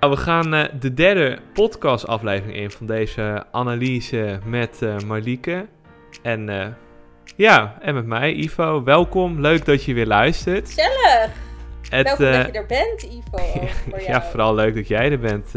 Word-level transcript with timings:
Nou, 0.00 0.12
we 0.12 0.20
gaan 0.20 0.54
uh, 0.54 0.64
de 0.80 0.94
derde 0.94 1.38
podcastaflevering 1.52 2.56
in 2.56 2.70
van 2.70 2.86
deze 2.86 3.44
analyse 3.50 4.38
met 4.44 4.78
uh, 4.82 4.98
Marlieke. 4.98 5.66
En 6.22 6.48
uh, 6.48 6.66
ja, 7.36 7.78
en 7.80 7.94
met 7.94 8.06
mij, 8.06 8.32
Ivo. 8.32 8.82
Welkom, 8.82 9.40
leuk 9.40 9.64
dat 9.64 9.84
je 9.84 9.94
weer 9.94 10.06
luistert. 10.06 10.66
Gezellig! 10.68 11.30
Het, 11.88 12.06
Welkom 12.06 12.24
dat 12.24 12.46
je 12.46 12.52
er 12.52 12.66
bent, 12.66 13.02
Ivo. 13.02 13.68
Ja, 14.06 14.22
vooral 14.22 14.54
leuk 14.54 14.74
dat 14.74 14.88
jij 14.88 15.10
er 15.10 15.18
bent. 15.18 15.52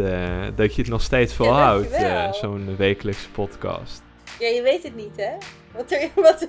dat 0.55 0.75
je 0.75 0.81
het 0.81 0.91
nog 0.91 1.01
steeds 1.01 1.33
volhoudt, 1.33 1.97
ja, 1.99 2.33
zo'n 2.33 2.75
wekelijkse 2.77 3.29
podcast. 3.29 4.03
Ja, 4.39 4.47
je 4.47 4.61
weet 4.61 4.83
het 4.83 4.95
niet, 4.95 5.15
hè? 5.15 5.31
Wat 5.71 5.91
er, 5.91 6.09
wat, 6.23 6.47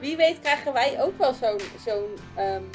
wie 0.00 0.16
weet 0.16 0.40
krijgen 0.40 0.72
wij 0.72 0.96
ook 1.00 1.18
wel 1.18 1.34
zo'n 1.34 1.60
zo'n 1.86 2.44
um, 2.44 2.70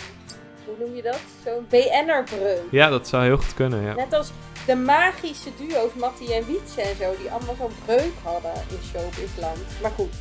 hoe 0.66 0.86
noem 0.86 0.95
je 0.95 1.02
dat? 1.02 1.20
Zo'n 1.45 1.66
BN'er-breuk. 1.70 2.61
Ja, 2.71 2.89
dat 2.89 3.07
zou 3.07 3.23
heel 3.23 3.38
goed 3.38 3.54
kunnen, 3.54 3.82
ja. 3.82 3.93
Net 3.93 4.13
als 4.13 4.32
de 4.66 4.75
magische 4.75 5.50
duo's 5.57 5.93
Mattie 5.93 6.34
en 6.34 6.45
Wietse 6.45 6.81
en 6.81 6.95
zo, 6.95 7.16
die 7.17 7.31
allemaal 7.31 7.55
zo'n 7.55 7.71
breuk 7.85 8.13
hadden 8.23 8.54
in 8.54 8.77
showbizland. 8.84 9.57
Maar 9.81 9.91
goed, 9.91 10.13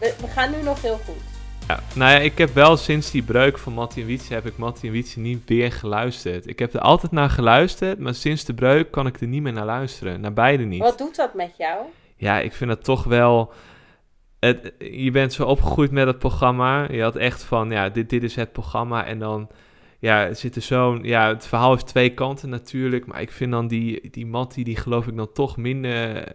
we, 0.00 0.14
we, 0.20 0.26
gaan 0.26 0.50
nu 0.50 0.62
nog 0.62 0.82
heel 0.82 1.00
goed. 1.04 1.22
Ja, 1.68 1.80
nou 1.94 2.10
ja, 2.10 2.18
ik 2.18 2.38
heb 2.38 2.54
wel 2.54 2.76
sinds 2.76 3.10
die 3.10 3.22
breuk 3.22 3.58
van 3.58 3.72
Mattie 3.72 4.02
en 4.02 4.08
Wietse, 4.08 4.34
heb 4.34 4.46
ik 4.46 4.56
Mattie 4.56 4.88
en 4.88 4.94
Wietse 4.94 5.20
niet 5.20 5.42
weer 5.46 5.72
geluisterd. 5.72 6.46
Ik 6.46 6.58
heb 6.58 6.74
er 6.74 6.80
altijd 6.80 7.12
naar 7.12 7.30
geluisterd, 7.30 7.98
maar 7.98 8.14
sinds 8.14 8.44
de 8.44 8.54
breuk 8.54 8.90
kan 8.90 9.06
ik 9.06 9.20
er 9.20 9.26
niet 9.26 9.42
meer 9.42 9.52
naar 9.52 9.64
luisteren. 9.64 10.20
Naar 10.20 10.32
beide 10.32 10.64
niet. 10.64 10.80
Wat 10.80 10.98
doet 10.98 11.16
dat 11.16 11.34
met 11.34 11.54
jou? 11.58 11.84
Ja, 12.16 12.38
ik 12.40 12.52
vind 12.52 12.70
het 12.70 12.84
toch 12.84 13.04
wel... 13.04 13.52
Het, 14.38 14.72
je 14.78 15.10
bent 15.10 15.32
zo 15.32 15.44
opgegroeid 15.44 15.90
met 15.90 16.06
het 16.06 16.18
programma. 16.18 16.90
Je 16.90 17.02
had 17.02 17.16
echt 17.16 17.42
van, 17.42 17.70
ja, 17.70 17.88
dit, 17.88 18.10
dit 18.10 18.22
is 18.22 18.34
het 18.34 18.52
programma. 18.52 19.04
En 19.04 19.18
dan 19.18 19.48
ja, 19.98 20.26
het 20.26 20.38
zit 20.38 20.56
er 20.56 20.62
zo'n. 20.62 21.02
Ja, 21.02 21.28
het 21.28 21.46
verhaal 21.46 21.70
heeft 21.70 21.86
twee 21.86 22.14
kanten 22.14 22.48
natuurlijk. 22.48 23.06
Maar 23.06 23.20
ik 23.20 23.30
vind 23.30 23.52
dan 23.52 23.68
die, 23.68 24.10
die 24.10 24.26
Mattie, 24.26 24.64
die 24.64 24.76
geloof 24.76 25.06
ik 25.06 25.16
dan 25.16 25.32
toch 25.32 25.56
minder, 25.56 26.28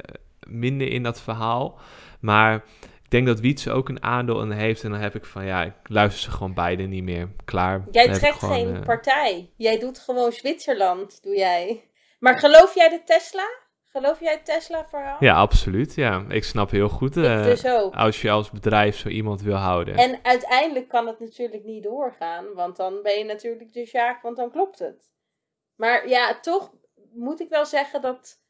minder 0.48 0.88
in 0.88 1.04
dat 1.04 1.22
verhaal. 1.22 1.80
Maar 2.20 2.56
ik 3.04 3.10
denk 3.10 3.26
dat 3.26 3.40
Wietse 3.40 3.72
ook 3.72 3.90
een 3.90 4.04
aandeel 4.04 4.42
in 4.42 4.52
heeft. 4.52 4.84
En 4.84 4.92
dan 4.92 5.00
heb 5.00 5.16
ik 5.16 5.26
van 5.26 5.46
ja, 5.46 5.64
ik 5.64 5.74
luister 5.84 6.22
ze 6.22 6.32
gewoon 6.32 6.54
beide 6.54 6.84
niet 6.84 7.04
meer. 7.04 7.30
Klaar. 7.46 7.84
Jij 7.92 8.14
trekt 8.14 8.44
geen 8.44 8.76
uh... 8.76 8.82
partij. 8.82 9.50
Jij 9.56 9.80
doet 9.80 10.00
gewoon 10.00 10.32
Zwitserland, 10.32 11.24
doe 11.24 11.36
jij. 11.36 11.84
Maar 12.20 12.40
geloof 12.40 12.76
jij 12.76 12.90
de 12.90 13.02
Tesla? 13.06 13.62
Geloof 13.96 14.20
jij 14.20 14.32
het 14.32 14.46
Tesla-verhaal? 14.46 15.18
Ja, 15.20 15.36
absoluut. 15.36 15.96
Ja, 15.96 16.26
ik 16.30 16.44
snap 16.44 16.72
heel 16.72 16.90
goed. 16.90 17.18
Uh, 17.18 17.44
dus 17.44 17.66
ook. 17.66 17.94
Als 17.96 18.22
je 18.22 18.30
als 18.30 18.52
bedrijf 18.52 18.98
zo 18.98 19.08
iemand 19.08 19.42
wil 19.42 19.56
houden. 19.56 19.96
En 19.96 20.20
uiteindelijk 20.24 20.88
kan 20.88 21.08
het 21.08 21.20
natuurlijk 21.20 21.64
niet 21.64 21.84
doorgaan, 21.84 22.54
want 22.54 22.76
dan 22.76 23.02
ben 23.02 23.18
je 23.18 23.24
natuurlijk 23.24 23.74
de 23.74 23.86
Sjaak, 23.86 24.22
want 24.22 24.38
dan 24.38 24.52
klopt 24.52 24.80
het. 24.80 25.12
Maar 25.76 26.08
ja, 26.08 26.40
toch 26.40 26.74
moet 27.14 27.40
ik 27.40 27.50
wel 27.50 27.66
zeggen 27.66 28.02
dat 28.02 28.42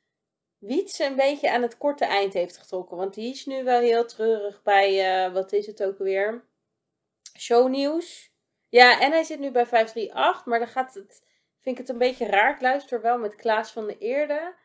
Wietse 0.57 1.05
een 1.05 1.15
beetje 1.15 1.51
aan 1.51 1.61
het 1.61 1.77
korte 1.77 2.05
eind 2.05 2.33
heeft 2.33 2.57
getrokken. 2.57 2.97
Want 2.97 3.13
die 3.13 3.31
is 3.31 3.45
nu 3.45 3.63
wel 3.63 3.79
heel 3.79 4.05
treurig 4.05 4.61
bij, 4.63 5.25
uh, 5.25 5.33
wat 5.33 5.51
is 5.51 5.65
het 5.65 5.83
ook 5.83 5.97
weer? 5.97 6.45
Shownieuws. 7.37 8.31
Ja, 8.69 8.99
en 8.99 9.11
hij 9.11 9.23
zit 9.23 9.39
nu 9.39 9.51
bij 9.51 9.65
538, 9.65 10.45
maar 10.45 10.59
dan 10.59 10.67
gaat 10.67 10.93
het, 10.93 11.23
vind 11.59 11.77
ik 11.77 11.77
het 11.77 11.89
een 11.89 11.97
beetje 11.97 12.25
raar. 12.25 12.53
Ik 12.53 12.61
luister 12.61 13.01
wel 13.01 13.17
met 13.17 13.35
Klaas 13.35 13.71
van 13.71 13.87
de 13.87 13.97
Eerde. 13.97 14.61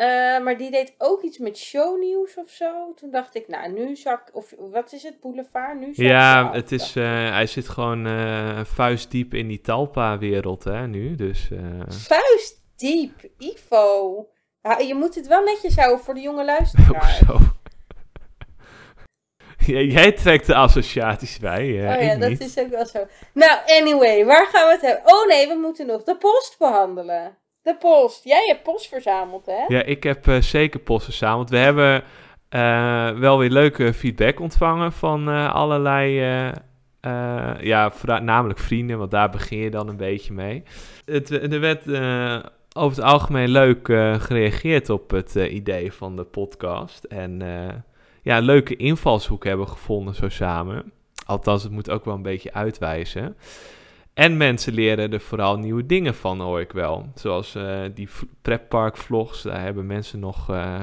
Uh, 0.00 0.06
maar 0.44 0.56
die 0.56 0.70
deed 0.70 0.94
ook 0.98 1.22
iets 1.22 1.38
met 1.38 1.58
shownieuws 1.58 2.34
of 2.34 2.50
zo. 2.50 2.94
Toen 2.94 3.10
dacht 3.10 3.34
ik, 3.34 3.48
nou, 3.48 3.72
nu 3.72 3.96
zak 3.96 4.30
of 4.32 4.54
wat 4.58 4.92
is 4.92 5.02
het, 5.02 5.20
boulevard? 5.20 5.80
Nu 5.80 5.92
ja, 5.92 6.52
het 6.52 6.72
is, 6.72 6.96
uh, 6.96 7.30
hij 7.30 7.46
zit 7.46 7.68
gewoon 7.68 8.06
uh, 8.06 8.60
vuistdiep 8.64 9.34
in 9.34 9.48
die 9.48 9.60
Talpa-wereld, 9.60 10.64
hè, 10.64 10.86
nu. 10.86 11.14
Dus, 11.14 11.48
Vuistdiep, 11.88 13.30
Ivo. 13.38 14.28
Je 14.86 14.94
moet 14.94 15.14
het 15.14 15.26
wel 15.26 15.42
netjes 15.42 15.76
houden 15.76 16.04
voor 16.04 16.14
de 16.14 16.20
jonge 16.20 16.44
ja, 19.66 19.80
jij 19.80 20.12
trekt 20.12 20.46
de 20.46 20.54
associaties 20.54 21.38
bij. 21.38 21.62
oh 21.62 22.02
ja, 22.02 22.16
dat 22.16 22.40
is 22.40 22.58
ook 22.58 22.70
wel 22.70 22.86
zo. 22.86 23.06
Nou, 23.32 23.58
anyway, 23.66 24.24
waar 24.24 24.46
gaan 24.46 24.66
we 24.66 24.72
het 24.72 24.80
hebben? 24.80 25.14
Oh 25.14 25.26
nee, 25.26 25.48
we 25.48 25.54
moeten 25.54 25.86
nog 25.86 26.02
de 26.02 26.16
post 26.16 26.56
behandelen. 26.58 27.38
De 27.62 27.76
post. 27.76 28.24
Jij 28.24 28.44
hebt 28.46 28.62
post 28.62 28.88
verzameld, 28.88 29.46
hè? 29.46 29.64
Ja, 29.68 29.82
ik 29.82 30.02
heb 30.02 30.26
uh, 30.26 30.40
zeker 30.40 30.80
post 30.80 31.04
verzameld. 31.04 31.50
We 31.50 31.56
hebben 31.56 32.02
uh, 32.50 33.10
wel 33.10 33.38
weer 33.38 33.50
leuke 33.50 33.92
feedback 33.92 34.40
ontvangen 34.40 34.92
van 34.92 35.28
uh, 35.28 35.54
allerlei, 35.54 36.12
ja, 37.60 37.92
namelijk 38.22 38.58
vrienden, 38.58 38.98
want 38.98 39.10
daar 39.10 39.30
begin 39.30 39.58
je 39.58 39.70
dan 39.70 39.88
een 39.88 39.96
beetje 39.96 40.32
mee. 40.32 40.62
Het, 41.04 41.30
er 41.30 41.60
werd 41.60 41.82
over 42.76 42.96
het 42.96 43.12
algemeen 43.12 43.48
leuk 43.48 43.86
gereageerd 44.22 44.90
op 44.90 45.10
het 45.10 45.34
idee 45.34 45.92
van 45.92 46.16
de 46.16 46.24
podcast. 46.24 47.04
En 47.04 47.42
ja, 48.22 48.38
leuke 48.38 48.76
invalshoek 48.76 49.44
hebben 49.44 49.68
gevonden 49.68 50.14
zo 50.14 50.28
samen. 50.28 50.92
Althans, 51.26 51.62
het 51.62 51.72
moet 51.72 51.90
ook 51.90 52.04
wel 52.04 52.14
een 52.14 52.22
beetje 52.22 52.52
uitwijzen. 52.52 53.36
En 54.14 54.36
mensen 54.36 54.72
leren 54.72 55.12
er 55.12 55.20
vooral 55.20 55.58
nieuwe 55.58 55.86
dingen 55.86 56.14
van, 56.14 56.40
hoor 56.40 56.60
ik 56.60 56.72
wel. 56.72 57.06
Zoals 57.14 57.54
uh, 57.54 57.80
die 57.94 58.08
preppark 58.42 58.96
vlogs, 58.96 59.42
daar 59.42 59.60
hebben 59.60 59.86
mensen 59.86 60.18
nog 60.18 60.50
uh, 60.50 60.82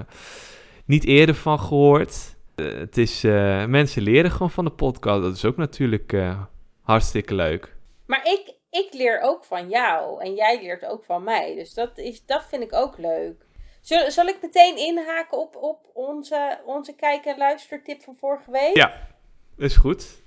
niet 0.85 1.05
eerder 1.05 1.35
van 1.35 1.59
gehoord. 1.59 2.35
Uh, 2.55 2.79
het 2.79 2.97
is, 2.97 3.21
mensen 3.67 4.01
leren 4.01 4.31
gewoon 4.31 4.51
van 4.51 4.65
de 4.65 4.71
podcast. 4.71 5.21
Dat 5.21 5.35
is 5.35 5.45
ook 5.45 5.57
natuurlijk 5.57 6.15
hartstikke 6.81 7.35
leuk. 7.35 7.75
Maar 8.05 8.25
ik, 8.25 8.53
ik 8.69 8.93
leer 8.93 9.21
ook 9.21 9.45
van 9.45 9.69
jou 9.69 10.21
en 10.21 10.33
jij 10.33 10.61
leert 10.61 10.85
ook 10.85 11.03
van 11.03 11.23
mij. 11.23 11.55
Dus 11.55 11.73
dat, 11.73 11.97
is, 11.97 12.25
dat 12.25 12.45
vind 12.49 12.63
ik 12.63 12.73
ook 12.73 12.97
leuk. 12.97 13.45
Zal, 13.81 14.11
zal 14.11 14.25
ik 14.25 14.37
meteen 14.41 14.77
inhaken 14.77 15.37
op, 15.37 15.55
op 15.55 15.89
onze, 15.93 16.59
onze 16.65 16.95
kijk- 16.95 17.25
en 17.25 17.37
luistertip 17.37 18.01
van 18.01 18.15
vorige 18.15 18.51
week? 18.51 18.75
Ja, 18.75 19.07
is 19.57 19.75
goed. 19.75 20.21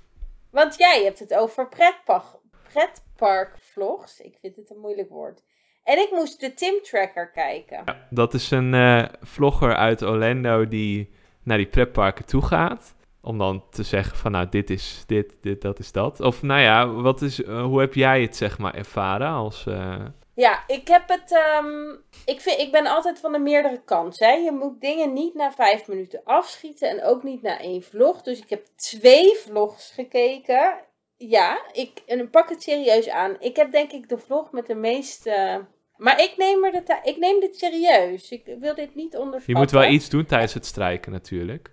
Want 0.49 0.77
jij 0.77 1.03
hebt 1.03 1.19
het 1.19 1.33
over 1.33 1.67
pretpark, 1.67 2.25
pretparkvlogs. 2.73 4.19
Ik 4.19 4.37
vind 4.41 4.55
het 4.55 4.69
een 4.69 4.79
moeilijk 4.79 5.09
woord. 5.09 5.43
En 5.83 5.97
ik 5.97 6.11
moest 6.11 6.39
de 6.39 6.53
Tim 6.53 6.81
Tracker 6.81 7.31
kijken. 7.31 7.81
Ja, 7.85 8.07
dat 8.09 8.33
is 8.33 8.51
een 8.51 8.73
uh, 8.73 9.05
vlogger 9.21 9.75
uit 9.75 10.01
Orlando 10.01 10.67
die 10.67 11.13
naar 11.43 11.57
die 11.57 11.67
pretparken 11.67 12.25
toe 12.25 12.41
gaat. 12.41 12.95
Om 13.21 13.37
dan 13.37 13.63
te 13.69 13.83
zeggen 13.83 14.17
van 14.17 14.31
nou, 14.31 14.49
dit 14.49 14.69
is 14.69 15.03
dit, 15.07 15.37
dit, 15.41 15.61
dat 15.61 15.79
is 15.79 15.91
dat. 15.91 16.19
Of 16.19 16.41
nou 16.41 16.61
ja, 16.61 16.87
wat 16.87 17.21
is, 17.21 17.39
uh, 17.39 17.63
hoe 17.63 17.79
heb 17.79 17.93
jij 17.93 18.21
het 18.21 18.35
zeg 18.35 18.57
maar 18.57 18.75
ervaren 18.75 19.27
als... 19.27 19.65
Uh... 19.67 20.05
Ja, 20.33 20.63
ik 20.67 20.87
heb 20.87 21.07
het. 21.07 21.41
Um, 21.61 22.03
ik, 22.25 22.41
vind, 22.41 22.59
ik 22.59 22.71
ben 22.71 22.87
altijd 22.87 23.19
van 23.19 23.31
de 23.31 23.39
meerdere 23.39 23.81
kanten. 23.83 24.43
Je 24.43 24.51
moet 24.51 24.81
dingen 24.81 25.13
niet 25.13 25.33
na 25.33 25.51
vijf 25.51 25.87
minuten 25.87 26.21
afschieten 26.23 26.89
en 26.89 27.03
ook 27.03 27.23
niet 27.23 27.41
na 27.41 27.59
één 27.59 27.83
vlog. 27.83 28.21
Dus 28.21 28.39
ik 28.39 28.49
heb 28.49 28.65
twee 28.75 29.35
vlogs 29.35 29.91
gekeken 29.91 30.79
ja, 31.29 31.61
ik 31.71 31.91
en 32.05 32.29
pak 32.29 32.49
het 32.49 32.63
serieus 32.63 33.09
aan. 33.09 33.35
Ik 33.39 33.55
heb 33.55 33.71
denk 33.71 33.91
ik 33.91 34.09
de 34.09 34.17
vlog 34.17 34.51
met 34.51 34.67
de 34.67 34.75
meeste. 34.75 35.65
Maar 35.97 36.21
ik 36.21 36.33
neem, 36.37 36.65
er 36.65 36.71
de 36.71 36.99
ik 37.03 37.17
neem 37.17 37.39
dit 37.39 37.57
serieus. 37.57 38.31
Ik 38.31 38.55
wil 38.59 38.75
dit 38.75 38.95
niet 38.95 39.15
onderschatten. 39.15 39.53
Je 39.53 39.59
moet 39.59 39.71
wel 39.71 39.89
iets 39.89 40.09
doen 40.09 40.25
tijdens 40.25 40.53
het 40.53 40.65
strijken 40.65 41.11
natuurlijk. 41.11 41.71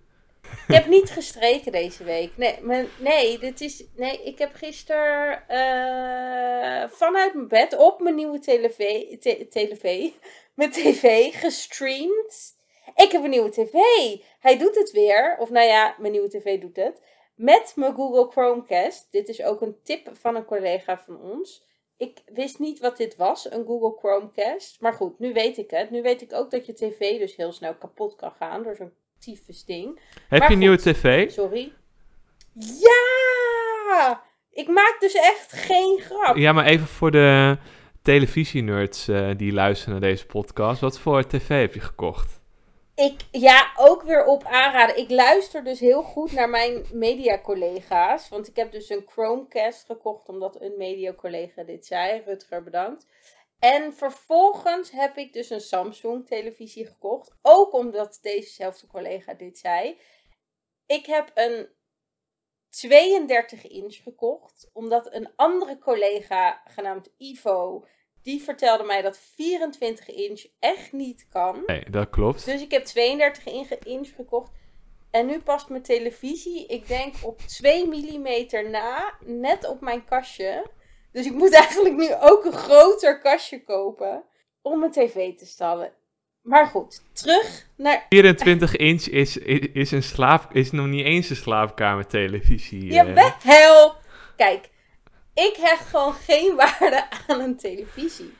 Ik 0.68 0.74
heb 0.74 0.86
niet 0.86 1.10
gestreken 1.10 1.72
deze 1.72 2.04
week. 2.04 2.36
Nee, 2.36 2.58
maar, 2.62 2.84
nee, 2.98 3.38
dit 3.38 3.60
is, 3.60 3.84
nee 3.96 4.22
ik 4.22 4.38
heb 4.38 4.54
gisteren 4.54 5.42
uh, 5.50 6.90
vanuit 6.90 7.34
mijn 7.34 7.48
bed 7.48 7.76
op 7.76 8.00
mijn 8.00 8.14
nieuwe 8.14 8.38
telev, 8.38 8.76
telev, 9.48 10.10
mijn 10.54 10.70
tv 10.70 11.34
gestreamd. 11.40 12.56
Ik 12.94 13.12
heb 13.12 13.24
een 13.24 13.30
nieuwe 13.30 13.50
tv. 13.50 13.72
Hij 14.40 14.58
doet 14.58 14.74
het 14.74 14.90
weer. 14.90 15.36
Of 15.38 15.50
nou 15.50 15.66
ja, 15.66 15.94
mijn 15.98 16.12
nieuwe 16.12 16.28
tv 16.28 16.60
doet 16.60 16.76
het 16.76 17.00
met 17.38 17.72
mijn 17.76 17.94
Google 17.94 18.30
Chromecast. 18.30 19.08
Dit 19.10 19.28
is 19.28 19.42
ook 19.42 19.60
een 19.60 19.76
tip 19.82 20.08
van 20.12 20.36
een 20.36 20.44
collega 20.44 20.98
van 20.98 21.20
ons. 21.20 21.66
Ik 21.96 22.18
wist 22.34 22.58
niet 22.58 22.80
wat 22.80 22.96
dit 22.96 23.16
was, 23.16 23.50
een 23.50 23.64
Google 23.66 23.98
Chromecast. 23.98 24.80
Maar 24.80 24.92
goed, 24.92 25.18
nu 25.18 25.32
weet 25.32 25.58
ik 25.58 25.70
het. 25.70 25.90
Nu 25.90 26.02
weet 26.02 26.22
ik 26.22 26.32
ook 26.32 26.50
dat 26.50 26.66
je 26.66 26.72
tv 26.72 27.18
dus 27.18 27.36
heel 27.36 27.52
snel 27.52 27.74
kapot 27.74 28.16
kan 28.16 28.32
gaan 28.38 28.62
door 28.62 28.76
zo'n 28.76 28.92
tyfus 29.18 29.64
ding. 29.64 30.00
Heb 30.28 30.42
je 30.42 30.52
een 30.52 30.58
nieuwe 30.58 30.78
tv? 30.78 31.30
Sorry. 31.30 31.72
Ja! 32.80 34.22
Ik 34.50 34.68
maak 34.68 34.96
dus 35.00 35.14
echt 35.14 35.52
geen 35.52 35.98
grap. 36.00 36.36
Ja, 36.36 36.52
maar 36.52 36.66
even 36.66 36.86
voor 36.86 37.10
de 37.10 37.58
televisienerds 38.02 39.08
uh, 39.08 39.30
die 39.36 39.52
luisteren 39.52 40.00
naar 40.00 40.10
deze 40.10 40.26
podcast. 40.26 40.80
Wat 40.80 40.98
voor 40.98 41.26
tv 41.26 41.48
heb 41.60 41.74
je 41.74 41.80
gekocht? 41.80 42.37
Ik, 42.98 43.20
ja, 43.30 43.72
ook 43.76 44.02
weer 44.02 44.24
op 44.24 44.44
aanraden. 44.44 44.98
Ik 44.98 45.10
luister 45.10 45.64
dus 45.64 45.80
heel 45.80 46.02
goed 46.02 46.32
naar 46.32 46.48
mijn 46.48 46.86
media-collega's. 46.92 48.28
Want 48.28 48.48
ik 48.48 48.56
heb 48.56 48.72
dus 48.72 48.88
een 48.88 49.06
Chromecast 49.06 49.86
gekocht, 49.86 50.28
omdat 50.28 50.60
een 50.60 50.74
media-collega 50.76 51.62
dit 51.62 51.86
zei. 51.86 52.22
Rutger, 52.24 52.62
bedankt. 52.62 53.06
En 53.58 53.94
vervolgens 53.94 54.90
heb 54.90 55.16
ik 55.16 55.32
dus 55.32 55.50
een 55.50 55.60
Samsung-televisie 55.60 56.86
gekocht. 56.86 57.34
Ook 57.42 57.72
omdat 57.72 58.18
dezezelfde 58.22 58.86
collega 58.86 59.34
dit 59.34 59.58
zei. 59.58 59.98
Ik 60.86 61.06
heb 61.06 61.30
een 61.34 61.68
32 62.70 63.66
inch 63.66 64.02
gekocht, 64.02 64.70
omdat 64.72 65.14
een 65.14 65.32
andere 65.36 65.78
collega, 65.78 66.62
genaamd 66.64 67.10
Ivo, 67.16 67.84
die 68.28 68.42
vertelde 68.42 68.84
mij 68.84 69.02
dat 69.02 69.18
24 69.34 70.08
inch 70.08 70.44
echt 70.58 70.92
niet 70.92 71.26
kan. 71.30 71.62
Nee, 71.66 71.84
dat 71.90 72.10
klopt. 72.10 72.44
Dus 72.44 72.62
ik 72.62 72.70
heb 72.70 72.84
32 72.84 73.44
inch- 73.84 74.14
gekocht. 74.16 74.50
En 75.10 75.26
nu 75.26 75.40
past 75.40 75.68
mijn 75.68 75.82
televisie, 75.82 76.66
ik 76.66 76.88
denk 76.88 77.14
op 77.22 77.38
2 77.40 77.86
mm 77.86 78.70
na, 78.70 79.14
net 79.24 79.68
op 79.68 79.80
mijn 79.80 80.04
kastje. 80.04 80.66
Dus 81.12 81.26
ik 81.26 81.32
moet 81.32 81.52
eigenlijk 81.64 81.96
nu 81.96 82.08
ook 82.20 82.44
een 82.44 82.52
groter 82.52 83.20
kastje 83.20 83.64
kopen 83.64 84.24
om 84.62 84.78
mijn 84.78 84.92
tv 84.92 85.34
te 85.36 85.46
stallen. 85.46 85.92
Maar 86.42 86.66
goed, 86.66 87.02
terug 87.12 87.66
naar 87.76 88.06
24 88.08 88.76
inch 88.76 89.06
is, 89.06 89.36
is, 89.36 89.58
is, 89.72 89.90
een 89.90 90.02
slaap, 90.02 90.54
is 90.54 90.70
nog 90.70 90.86
niet 90.86 91.04
eens 91.04 91.30
een 91.30 91.36
slaapkamertelevisie. 91.36 92.88
eh. 92.88 92.94
Jawel! 92.94 93.94
Kijk, 94.36 94.68
ik 95.38 95.56
hecht 95.56 95.86
gewoon 95.86 96.12
geen 96.12 96.56
waarde 96.56 97.10
aan 97.26 97.40
een 97.40 97.56
televisie. 97.56 98.34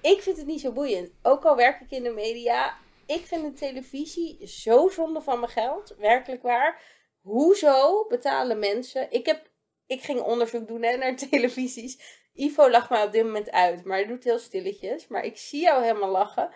Ik 0.00 0.22
vind 0.22 0.36
het 0.36 0.46
niet 0.46 0.60
zo 0.60 0.72
boeiend. 0.72 1.10
Ook 1.22 1.44
al 1.44 1.56
werk 1.56 1.80
ik 1.80 1.90
in 1.90 2.02
de 2.02 2.10
media. 2.10 2.76
Ik 3.06 3.26
vind 3.26 3.44
een 3.44 3.54
televisie 3.54 4.46
zo 4.46 4.88
zonde 4.88 5.20
van 5.20 5.40
mijn 5.40 5.52
geld. 5.52 5.94
Werkelijk 5.98 6.42
waar. 6.42 6.82
Hoezo 7.20 8.06
betalen 8.06 8.58
mensen... 8.58 9.10
Ik, 9.10 9.26
heb, 9.26 9.50
ik 9.86 10.02
ging 10.02 10.20
onderzoek 10.20 10.68
doen 10.68 10.80
naar 10.80 11.16
televisies. 11.30 12.20
Ivo 12.34 12.70
lacht 12.70 12.90
mij 12.90 13.04
op 13.04 13.12
dit 13.12 13.24
moment 13.24 13.50
uit. 13.50 13.84
Maar 13.84 13.96
hij 13.96 14.06
doet 14.06 14.24
heel 14.24 14.38
stilletjes. 14.38 15.08
Maar 15.08 15.24
ik 15.24 15.36
zie 15.36 15.60
jou 15.60 15.82
helemaal 15.82 16.10
lachen. 16.10 16.50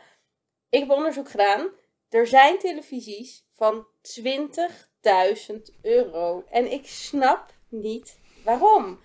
Ik 0.69 0.81
heb 0.81 0.91
onderzoek 0.91 1.31
gedaan. 1.31 1.71
Er 2.09 2.27
zijn 2.27 2.59
televisies 2.59 3.47
van 3.55 3.87
20.000 4.23 5.56
euro. 5.82 6.44
En 6.50 6.73
ik 6.73 6.87
snap 6.87 7.55
niet 7.69 8.19
waarom. 8.44 9.05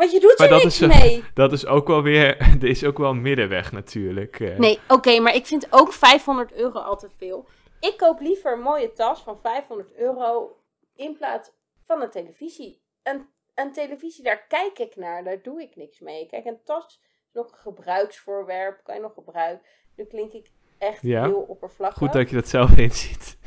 Want 0.00 0.12
je 0.12 0.20
doet 0.20 0.38
Maar 0.38 0.46
er 0.46 0.52
dat 0.52 0.62
niks 0.62 0.80
is, 0.80 0.88
eh, 0.88 1.00
mee. 1.00 1.24
Dat 1.34 1.52
is 1.52 1.66
ook 1.66 1.86
wel 1.86 2.02
weer, 2.02 2.36
er 2.62 2.68
is 2.68 2.84
ook 2.84 2.98
wel 2.98 3.10
een 3.10 3.22
middenweg 3.22 3.72
natuurlijk. 3.72 4.40
eh. 4.40 4.58
Nee, 4.58 4.78
oké, 4.88 5.20
maar 5.20 5.34
ik 5.34 5.46
vind 5.46 5.66
ook 5.70 5.92
500 5.92 6.52
euro 6.52 6.78
al 6.78 6.96
te 6.96 7.08
veel. 7.16 7.46
Ik 7.80 7.96
koop 7.96 8.20
liever 8.20 8.52
een 8.52 8.60
mooie 8.60 8.92
tas 8.92 9.20
van 9.22 9.38
500 9.40 9.94
euro 9.94 10.56
in 10.96 11.16
plaats 11.16 11.50
van 11.86 12.02
een 12.02 12.10
televisie. 12.10 12.82
Een, 13.02 13.28
een 13.54 13.72
televisie, 13.72 14.24
daar 14.24 14.46
kijk 14.48 14.78
ik 14.78 14.96
naar, 14.96 15.24
daar 15.24 15.42
doe 15.42 15.62
ik 15.62 15.76
niks 15.76 16.00
mee. 16.00 16.26
Kijk, 16.26 16.44
een 16.44 16.60
tas 16.64 16.84
is 16.86 17.00
nog 17.32 17.52
een 17.52 17.58
gebruiksvoorwerp, 17.58 18.80
kan 18.84 18.94
je 18.94 19.00
nog 19.00 19.14
gebruiken. 19.14 19.66
Nu 19.96 20.04
klink 20.04 20.32
ik 20.32 20.50
echt 20.78 21.02
Ja. 21.02 21.22
heel 21.24 21.44
oppervlakkig. 21.48 21.98
Goed 21.98 22.12
dat 22.12 22.28
je 22.30 22.34
dat 22.36 22.48
zelf 22.48 22.76
inziet. 22.86 23.38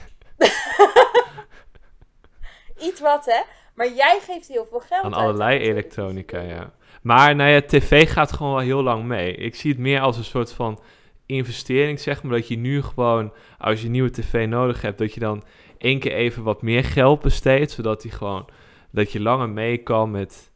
Iets 2.79 2.99
wat, 2.99 3.25
hè? 3.25 3.41
Maar 3.75 3.93
jij 3.93 4.19
geeft 4.21 4.47
heel 4.47 4.65
veel 4.69 4.79
geld 4.79 5.03
Aan 5.03 5.15
uit 5.15 5.23
allerlei 5.23 5.59
elektronica, 5.59 6.39
ja. 6.39 6.73
Maar 7.01 7.35
nou 7.35 7.49
ja, 7.49 7.61
tv 7.61 8.09
gaat 8.11 8.31
gewoon 8.31 8.53
wel 8.53 8.61
heel 8.61 8.83
lang 8.83 9.03
mee. 9.03 9.35
Ik 9.35 9.55
zie 9.55 9.71
het 9.71 9.79
meer 9.79 9.99
als 9.99 10.17
een 10.17 10.23
soort 10.23 10.51
van 10.51 10.79
investering, 11.25 11.99
zeg 11.99 12.23
maar. 12.23 12.37
Dat 12.37 12.47
je 12.47 12.57
nu 12.57 12.81
gewoon, 12.81 13.33
als 13.57 13.79
je 13.79 13.85
een 13.85 13.91
nieuwe 13.91 14.11
tv 14.11 14.47
nodig 14.47 14.81
hebt, 14.81 14.97
dat 14.97 15.13
je 15.13 15.19
dan 15.19 15.43
één 15.77 15.99
keer 15.99 16.13
even 16.13 16.43
wat 16.43 16.61
meer 16.61 16.83
geld 16.83 17.21
besteedt. 17.21 17.71
Zodat 17.71 18.01
die 18.01 18.11
gewoon, 18.11 18.49
dat 18.91 19.11
je 19.11 19.19
langer 19.19 19.49
mee 19.49 19.77
kan 19.77 20.11
met 20.11 20.51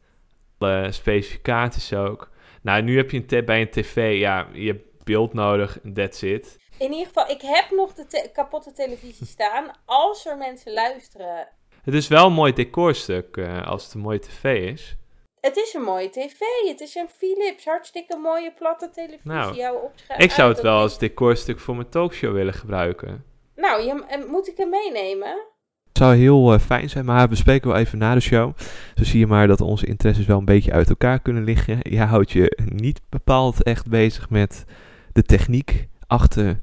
alle 0.58 0.92
specificaties 0.92 1.94
ook. 1.94 2.30
Nou, 2.62 2.82
nu 2.82 2.96
heb 2.96 3.10
je 3.10 3.24
een 3.28 3.44
bij 3.44 3.60
een 3.60 3.70
tv, 3.70 4.18
ja, 4.18 4.48
je 4.52 4.66
hebt 4.66 5.04
beeld 5.04 5.34
nodig 5.34 5.80
en 5.80 5.92
that's 5.92 6.22
it. 6.22 6.58
In 6.78 6.92
ieder 6.92 7.06
geval, 7.06 7.28
ik 7.28 7.40
heb 7.40 7.70
nog 7.70 7.94
de 7.94 8.06
te- 8.06 8.30
kapotte 8.32 8.72
televisie 8.72 9.26
staan. 9.26 9.70
Als 9.84 10.26
er 10.26 10.36
mensen 10.36 10.72
luisteren. 10.72 11.48
Het 11.82 11.94
is 11.94 12.08
wel 12.08 12.26
een 12.26 12.32
mooi 12.32 12.52
decorstuk 12.52 13.36
eh, 13.36 13.66
als 13.66 13.84
het 13.84 13.94
een 13.94 14.00
mooie 14.00 14.18
tv 14.18 14.72
is. 14.72 14.96
Het 15.40 15.56
is 15.56 15.74
een 15.74 15.82
mooie 15.82 16.10
tv. 16.10 16.40
Het 16.68 16.80
is 16.80 16.94
een 16.94 17.08
Philips. 17.08 17.64
Hartstikke 17.64 18.16
mooie 18.16 18.52
platte 18.52 18.90
televisie. 18.90 19.20
Nou, 19.24 19.54
Jou 19.54 19.76
Ik 20.16 20.30
zou 20.30 20.52
het 20.52 20.60
wel 20.60 20.78
als 20.78 20.98
decorstuk 20.98 21.60
voor 21.60 21.76
mijn 21.76 21.88
talkshow 21.88 22.32
willen 22.32 22.54
gebruiken. 22.54 23.24
Nou, 23.56 23.82
je, 23.82 24.04
en 24.08 24.26
moet 24.26 24.48
ik 24.48 24.56
hem 24.56 24.68
meenemen? 24.68 25.46
Het 25.88 25.98
zou 26.06 26.16
heel 26.16 26.52
eh, 26.52 26.60
fijn 26.60 26.90
zijn, 26.90 27.04
maar 27.04 27.22
we 27.22 27.28
bespreken 27.28 27.68
wel 27.68 27.78
even 27.78 27.98
na 27.98 28.14
de 28.14 28.20
show. 28.20 28.56
Zo 28.94 29.04
zie 29.04 29.18
je 29.18 29.26
maar 29.26 29.46
dat 29.46 29.60
onze 29.60 29.86
interesses 29.86 30.26
wel 30.26 30.38
een 30.38 30.44
beetje 30.44 30.72
uit 30.72 30.88
elkaar 30.88 31.20
kunnen 31.20 31.44
liggen. 31.44 31.78
Jij 31.82 32.04
houdt 32.04 32.32
je 32.32 32.58
niet 32.64 33.00
bepaald 33.08 33.62
echt 33.62 33.88
bezig 33.88 34.30
met 34.30 34.64
de 35.12 35.22
techniek 35.22 35.88
achter 36.06 36.60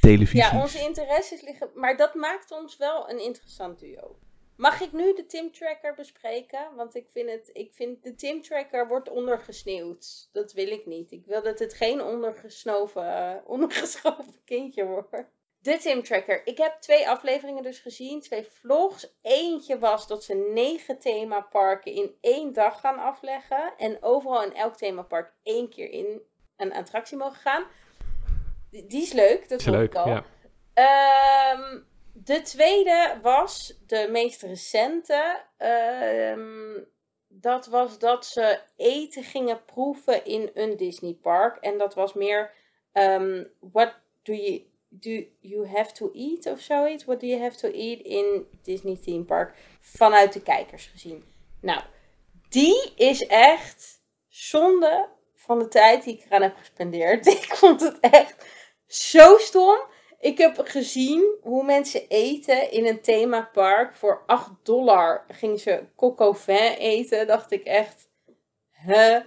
televisies. 0.00 0.50
Ja, 0.50 0.60
onze 0.60 0.80
interesses 0.80 1.42
liggen. 1.42 1.68
Maar 1.74 1.96
dat 1.96 2.14
maakt 2.14 2.52
ons 2.52 2.76
wel 2.76 3.10
een 3.10 3.24
interessant 3.24 3.78
duo. 3.78 4.16
Mag 4.56 4.80
ik 4.80 4.92
nu 4.92 5.14
de 5.14 5.26
Tim 5.26 5.52
Tracker 5.52 5.94
bespreken? 5.94 6.74
Want 6.74 6.94
ik 6.94 7.06
vind, 7.12 7.30
het, 7.30 7.50
ik 7.52 7.72
vind 7.72 8.02
de 8.02 8.14
Tim 8.14 8.42
Tracker 8.42 8.88
wordt 8.88 9.08
ondergesneeuwd. 9.10 10.28
Dat 10.32 10.52
wil 10.52 10.68
ik 10.68 10.86
niet. 10.86 11.12
Ik 11.12 11.26
wil 11.26 11.42
dat 11.42 11.58
het 11.58 11.74
geen 11.74 12.02
ondergesnoven, 12.02 13.14
eh, 13.16 13.34
ondergeschoven 13.54 14.44
kindje 14.44 14.84
wordt. 14.84 15.24
De 15.58 15.78
Tim 15.78 16.02
Tracker. 16.02 16.46
Ik 16.46 16.58
heb 16.58 16.76
twee 16.80 17.08
afleveringen 17.08 17.62
dus 17.62 17.78
gezien. 17.78 18.20
Twee 18.20 18.44
vlogs. 18.44 19.16
Eentje 19.22 19.78
was 19.78 20.06
dat 20.06 20.24
ze 20.24 20.34
negen 20.34 20.98
themaparken 20.98 21.92
in 21.92 22.16
één 22.20 22.52
dag 22.52 22.80
gaan 22.80 22.98
afleggen. 22.98 23.72
En 23.76 24.02
overal 24.02 24.42
in 24.42 24.54
elk 24.54 24.76
themapark 24.76 25.32
één 25.42 25.68
keer 25.68 25.90
in 25.90 26.20
een 26.56 26.72
attractie 26.72 27.16
mogen 27.16 27.40
gaan. 27.40 27.64
Die 28.70 29.02
is 29.02 29.12
leuk, 29.12 29.48
dat 29.48 29.60
Is 29.60 29.66
leuk, 29.66 29.90
ik 29.90 29.94
al. 29.94 30.08
ja. 30.08 30.24
Ehm, 30.74 31.78
de 32.26 32.42
tweede 32.42 33.18
was 33.22 33.78
de 33.86 34.08
meest 34.10 34.42
recente. 34.42 35.42
Ehm, 35.56 36.80
dat 37.28 37.66
was 37.66 37.98
dat 37.98 38.26
ze 38.26 38.60
eten 38.76 39.22
gingen 39.22 39.64
proeven 39.64 40.24
in 40.24 40.50
een 40.54 40.76
Disneypark. 40.76 41.56
En 41.56 41.78
dat 41.78 41.94
was 41.94 42.14
meer. 42.14 42.54
ehm, 42.92 43.44
what 43.60 43.94
do 44.22 44.32
you, 44.32 44.62
do 44.88 45.24
you 45.40 45.66
have 45.66 45.92
to 45.92 46.10
eat 46.14 46.46
of 46.46 46.60
zoiets? 46.60 47.04
What 47.04 47.20
do 47.20 47.26
you 47.26 47.42
have 47.42 47.56
to 47.56 47.68
eat 47.68 48.00
in 48.00 48.46
Disney 48.62 48.96
Theme 49.04 49.24
Park? 49.24 49.54
Vanuit 49.80 50.32
de 50.32 50.42
kijkers 50.42 50.86
gezien. 50.86 51.24
Nou, 51.60 51.82
die 52.48 52.92
is 52.96 53.26
echt 53.26 54.02
zonde 54.28 55.08
van 55.34 55.58
de 55.58 55.68
tijd 55.68 56.04
die 56.04 56.14
ik 56.14 56.24
eraan 56.24 56.42
heb 56.42 56.56
gespendeerd. 56.56 57.26
Ik 57.36 57.44
vond 57.44 57.80
het 57.80 58.00
echt 58.00 58.46
zo 58.86 59.38
stom. 59.38 59.78
Ik 60.20 60.38
heb 60.38 60.60
gezien 60.64 61.36
hoe 61.42 61.64
mensen 61.64 62.08
eten 62.08 62.70
in 62.70 62.86
een 62.86 63.00
themapark. 63.00 63.96
Voor 63.96 64.22
8 64.26 64.50
dollar 64.62 65.24
gingen 65.28 65.58
ze 65.58 65.84
coco 65.96 66.32
vin 66.32 66.72
eten. 66.72 67.26
Dacht 67.26 67.50
ik 67.50 67.64
echt, 67.64 68.10
huh? 68.70 69.20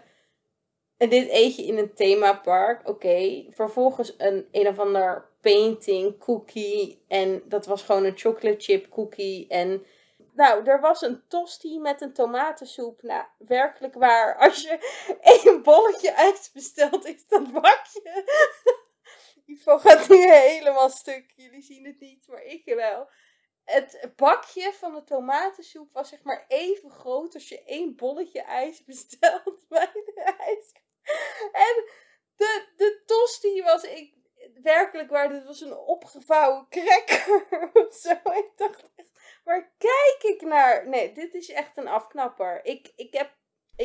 En 0.98 1.10
dit 1.10 1.30
eet 1.30 1.56
je 1.56 1.66
in 1.66 1.78
een 1.78 1.94
themapark. 1.94 2.88
Oké. 2.88 3.46
Vervolgens 3.50 4.14
een 4.18 4.48
een 4.52 4.68
of 4.68 4.80
ander 4.80 5.30
painting 5.42 6.18
cookie. 6.20 7.04
En 7.08 7.42
dat 7.46 7.66
was 7.66 7.82
gewoon 7.82 8.04
een 8.04 8.18
chocolate 8.18 8.60
chip 8.60 8.90
cookie. 8.90 9.48
En 9.48 9.86
nou, 10.34 10.66
er 10.66 10.80
was 10.80 11.02
een 11.02 11.24
tosti 11.28 11.80
met 11.80 12.02
een 12.02 12.14
tomatensoep. 12.14 13.02
Nou, 13.02 13.26
werkelijk 13.38 13.94
waar. 13.94 14.38
Als 14.38 14.62
je 14.62 15.04
één 15.44 15.64
bolletje 15.64 16.12
ijs 16.12 16.52
bestelt, 16.52 17.06
is 17.06 17.28
dat 17.28 17.52
bakje. 17.52 18.24
Ivo 19.50 19.78
gaat 19.78 20.10
nu 20.10 20.32
helemaal 20.32 20.90
stuk. 20.90 21.34
Jullie 21.36 21.62
zien 21.62 21.86
het 21.86 22.00
niet, 22.00 22.28
maar 22.28 22.44
ik 22.44 22.66
wel. 22.66 23.10
Het 23.66 24.12
bakje 24.16 24.74
van 24.74 24.94
de 24.94 25.04
tomatensoep 25.04 25.94
was 25.94 26.10
zeg 26.10 26.24
maar 26.24 26.46
even 26.48 26.92
groot 26.92 27.34
als 27.34 27.50
je 27.50 27.64
één 27.64 27.96
bolletje 27.96 28.42
ijs 28.42 28.84
bestelt 28.84 29.66
bij 29.70 29.92
de 29.94 30.36
ijs. 30.38 30.72
En 31.52 31.86
de, 32.36 32.68
de 32.76 33.04
tosti 33.06 33.62
was 33.62 33.84
ik 33.84 34.14
werkelijk 34.62 35.10
waar. 35.10 35.30
Dit 35.30 35.46
was 35.46 35.62
een 35.62 35.78
opgevouwen 35.78 36.68
cracker 36.70 37.70
of 37.88 37.96
zo. 37.96 38.12
Ik 38.12 38.52
dacht 38.56 38.92
echt, 38.96 39.42
waar 39.44 39.74
kijk 39.78 40.20
ik 40.20 40.42
naar? 40.42 40.88
Nee, 40.88 41.14
dit 41.14 41.34
is 41.34 41.50
echt 41.50 41.78
een 41.78 41.88
afknapper. 41.88 42.66
Ik, 42.66 42.92
ik 42.96 43.14
heb 43.14 43.38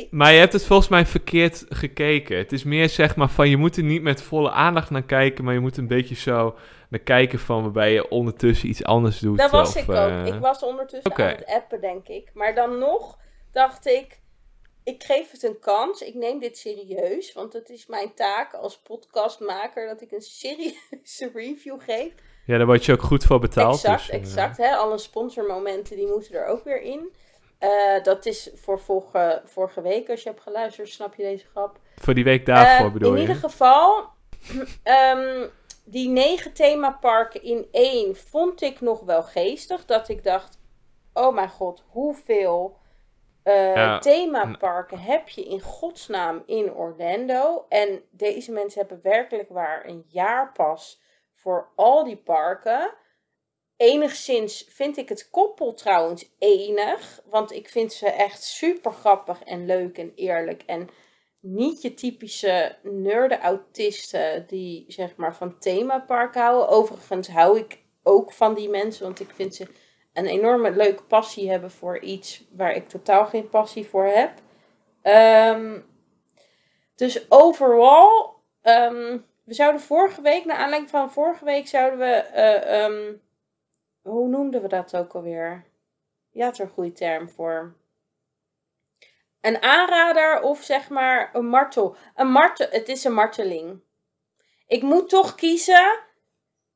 Maar 0.09 0.31
je 0.33 0.39
hebt 0.39 0.53
het 0.53 0.65
volgens 0.65 0.87
mij 0.89 1.05
verkeerd 1.05 1.65
gekeken. 1.69 2.37
Het 2.37 2.51
is 2.51 2.63
meer 2.63 2.89
zeg 2.89 3.15
maar 3.15 3.29
van 3.29 3.49
je 3.49 3.57
moet 3.57 3.77
er 3.77 3.83
niet 3.83 4.01
met 4.01 4.21
volle 4.21 4.51
aandacht 4.51 4.89
naar 4.89 5.03
kijken, 5.03 5.43
maar 5.43 5.53
je 5.53 5.59
moet 5.59 5.77
een 5.77 5.87
beetje 5.87 6.15
zo 6.15 6.55
naar 6.89 6.99
kijken 6.99 7.39
van 7.39 7.61
waarbij 7.61 7.93
je 7.93 8.09
ondertussen 8.09 8.69
iets 8.69 8.83
anders 8.83 9.19
doet. 9.19 9.37
Dat 9.37 9.51
was 9.51 9.69
of, 9.69 9.81
ik 9.81 9.89
ook. 9.89 9.95
eh, 10.09 10.25
Ik 10.25 10.39
was 10.39 10.63
ondertussen 10.63 11.11
oké. 11.11 11.23
aan 11.23 11.29
het 11.29 11.45
appen, 11.45 11.81
denk 11.81 12.07
ik. 12.07 12.29
Maar 12.33 12.55
dan 12.55 12.77
nog 12.77 13.17
dacht 13.51 13.85
ik, 13.87 14.19
ik 14.83 15.03
geef 15.03 15.31
het 15.31 15.43
een 15.43 15.59
kans. 15.59 16.01
Ik 16.01 16.13
neem 16.13 16.39
dit 16.39 16.57
serieus, 16.57 17.33
want 17.33 17.53
het 17.53 17.69
is 17.69 17.87
mijn 17.87 18.13
taak 18.15 18.53
als 18.53 18.77
podcastmaker 18.81 19.87
dat 19.87 20.01
ik 20.01 20.11
een 20.11 20.21
serieuze 20.21 21.31
review 21.39 21.81
geef. 21.81 22.13
Ja, 22.45 22.57
daar 22.57 22.65
word 22.65 22.85
je 22.85 22.91
ook 22.91 23.01
goed 23.01 23.23
voor 23.23 23.39
betaald. 23.39 23.73
exact, 23.73 23.99
dus, 23.99 24.09
eh, 24.09 24.19
exact. 24.19 24.57
Hè? 24.57 24.75
Alle 24.75 24.97
sponsormomenten 24.97 25.95
die 25.95 26.07
moeten 26.07 26.35
er 26.35 26.45
ook 26.45 26.63
weer 26.63 26.81
in. 26.81 27.09
Eh, 27.69 28.03
dat 28.03 28.25
is 28.25 28.49
voor 28.55 28.79
vorige, 28.79 29.41
vorige 29.45 29.81
week, 29.81 30.09
als 30.09 30.23
je 30.23 30.29
hebt 30.29 30.41
geluisterd, 30.41 30.89
snap 30.89 31.15
je 31.15 31.23
deze 31.23 31.45
grap. 31.45 31.79
voor 31.95 32.13
die 32.13 32.23
week 32.23 32.45
daarvoor 32.45 32.85
Eh, 32.85 32.93
bedoel 32.93 33.09
in 33.09 33.15
je? 33.15 33.21
ieder 33.21 33.35
geval, 33.49 34.09
ehm, 34.83 35.47
die 35.85 36.09
negen 36.09 36.53
themaparken 36.53 37.43
in 37.43 37.67
één 37.71 38.15
vond 38.15 38.61
ik 38.61 38.81
nog 38.81 38.99
wel 39.01 39.23
geestig. 39.23 39.85
Dat 39.85 40.09
ik 40.09 40.23
dacht, 40.23 40.59
oh 41.13 41.33
mijn 41.33 41.49
god, 41.49 41.83
hoeveel 41.87 42.77
Ja. 43.43 43.99
themaparken 43.99 44.99
heb 44.99 45.29
je 45.29 45.43
in 45.45 45.61
godsnaam 45.61 46.43
in 46.45 46.73
Orlando? 46.73 47.65
En 47.69 48.01
deze 48.11 48.51
mensen 48.51 48.79
hebben 48.79 48.99
werkelijk 49.03 49.49
waar 49.49 49.85
een 49.85 50.03
jaarpas 50.07 51.01
voor 51.33 51.67
al 51.75 52.03
die 52.03 52.17
parken. 52.17 52.93
Enigszins 53.77 54.65
vind 54.69 54.97
ik 54.97 55.09
het 55.09 55.29
koppel 55.29 55.73
trouwens 55.73 56.29
enig. 56.39 57.21
Want 57.29 57.51
ik 57.51 57.69
vind 57.69 57.93
ze 57.93 58.09
echt 58.09 58.43
super 58.43 58.91
grappig 58.91 59.43
en 59.43 59.65
leuk 59.65 59.97
en 59.97 60.11
eerlijk. 60.15 60.63
En 60.65 60.89
niet 61.39 61.81
je 61.81 61.93
typische 61.93 62.75
nerde-autisten 62.83 64.47
die 64.47 64.85
zeg 64.87 65.15
maar 65.15 65.35
van 65.35 65.59
themapark 65.59 66.35
houden. 66.35 66.67
Overigens 66.67 67.27
hou 67.27 67.59
ik 67.59 67.79
ook 68.03 68.31
van 68.31 68.53
die 68.53 68.69
mensen. 68.69 69.05
Want 69.05 69.19
ik 69.19 69.29
vind 69.33 69.55
ze 69.55 69.67
een 70.13 70.25
enorme 70.25 70.71
leuke 70.71 71.03
passie 71.03 71.49
hebben 71.49 71.71
voor 71.71 71.99
iets 71.99 72.43
waar 72.51 72.75
ik 72.75 72.89
totaal 72.89 73.25
geen 73.25 73.49
passie 73.49 73.85
voor 73.85 74.05
heb. 74.05 74.31
Ehm, 75.01 75.79
dus 76.95 77.31
overal, 77.31 78.35
ehm, 78.61 79.17
we 79.43 79.53
zouden 79.53 79.81
vorige 79.81 80.21
week, 80.21 80.45
naar 80.45 80.57
aanleiding 80.57 80.91
van 80.91 81.11
vorige 81.11 81.45
week, 81.45 81.67
zouden 81.67 81.99
we, 81.99 82.13
eh, 82.13 82.83
ehm, 82.83 83.13
hoe 84.09 84.27
noemden 84.27 84.61
we 84.61 84.67
dat 84.67 84.95
ook 84.97 85.13
alweer? 85.13 85.65
Je 86.29 86.43
had 86.43 86.57
er 86.57 86.63
een 86.65 86.71
goede 86.71 86.91
term 86.91 87.29
voor. 87.29 87.75
Een 89.41 89.61
aanrader 89.61 90.41
of 90.41 90.63
zeg 90.63 90.89
maar 90.89 91.29
een 91.33 91.47
martel. 91.47 91.95
Een 92.15 92.31
martel, 92.31 92.67
het 92.69 92.89
is 92.89 93.03
een 93.03 93.13
marteling. 93.13 93.79
Ik 94.67 94.81
moet 94.81 95.09
toch 95.09 95.35
kiezen. 95.35 95.99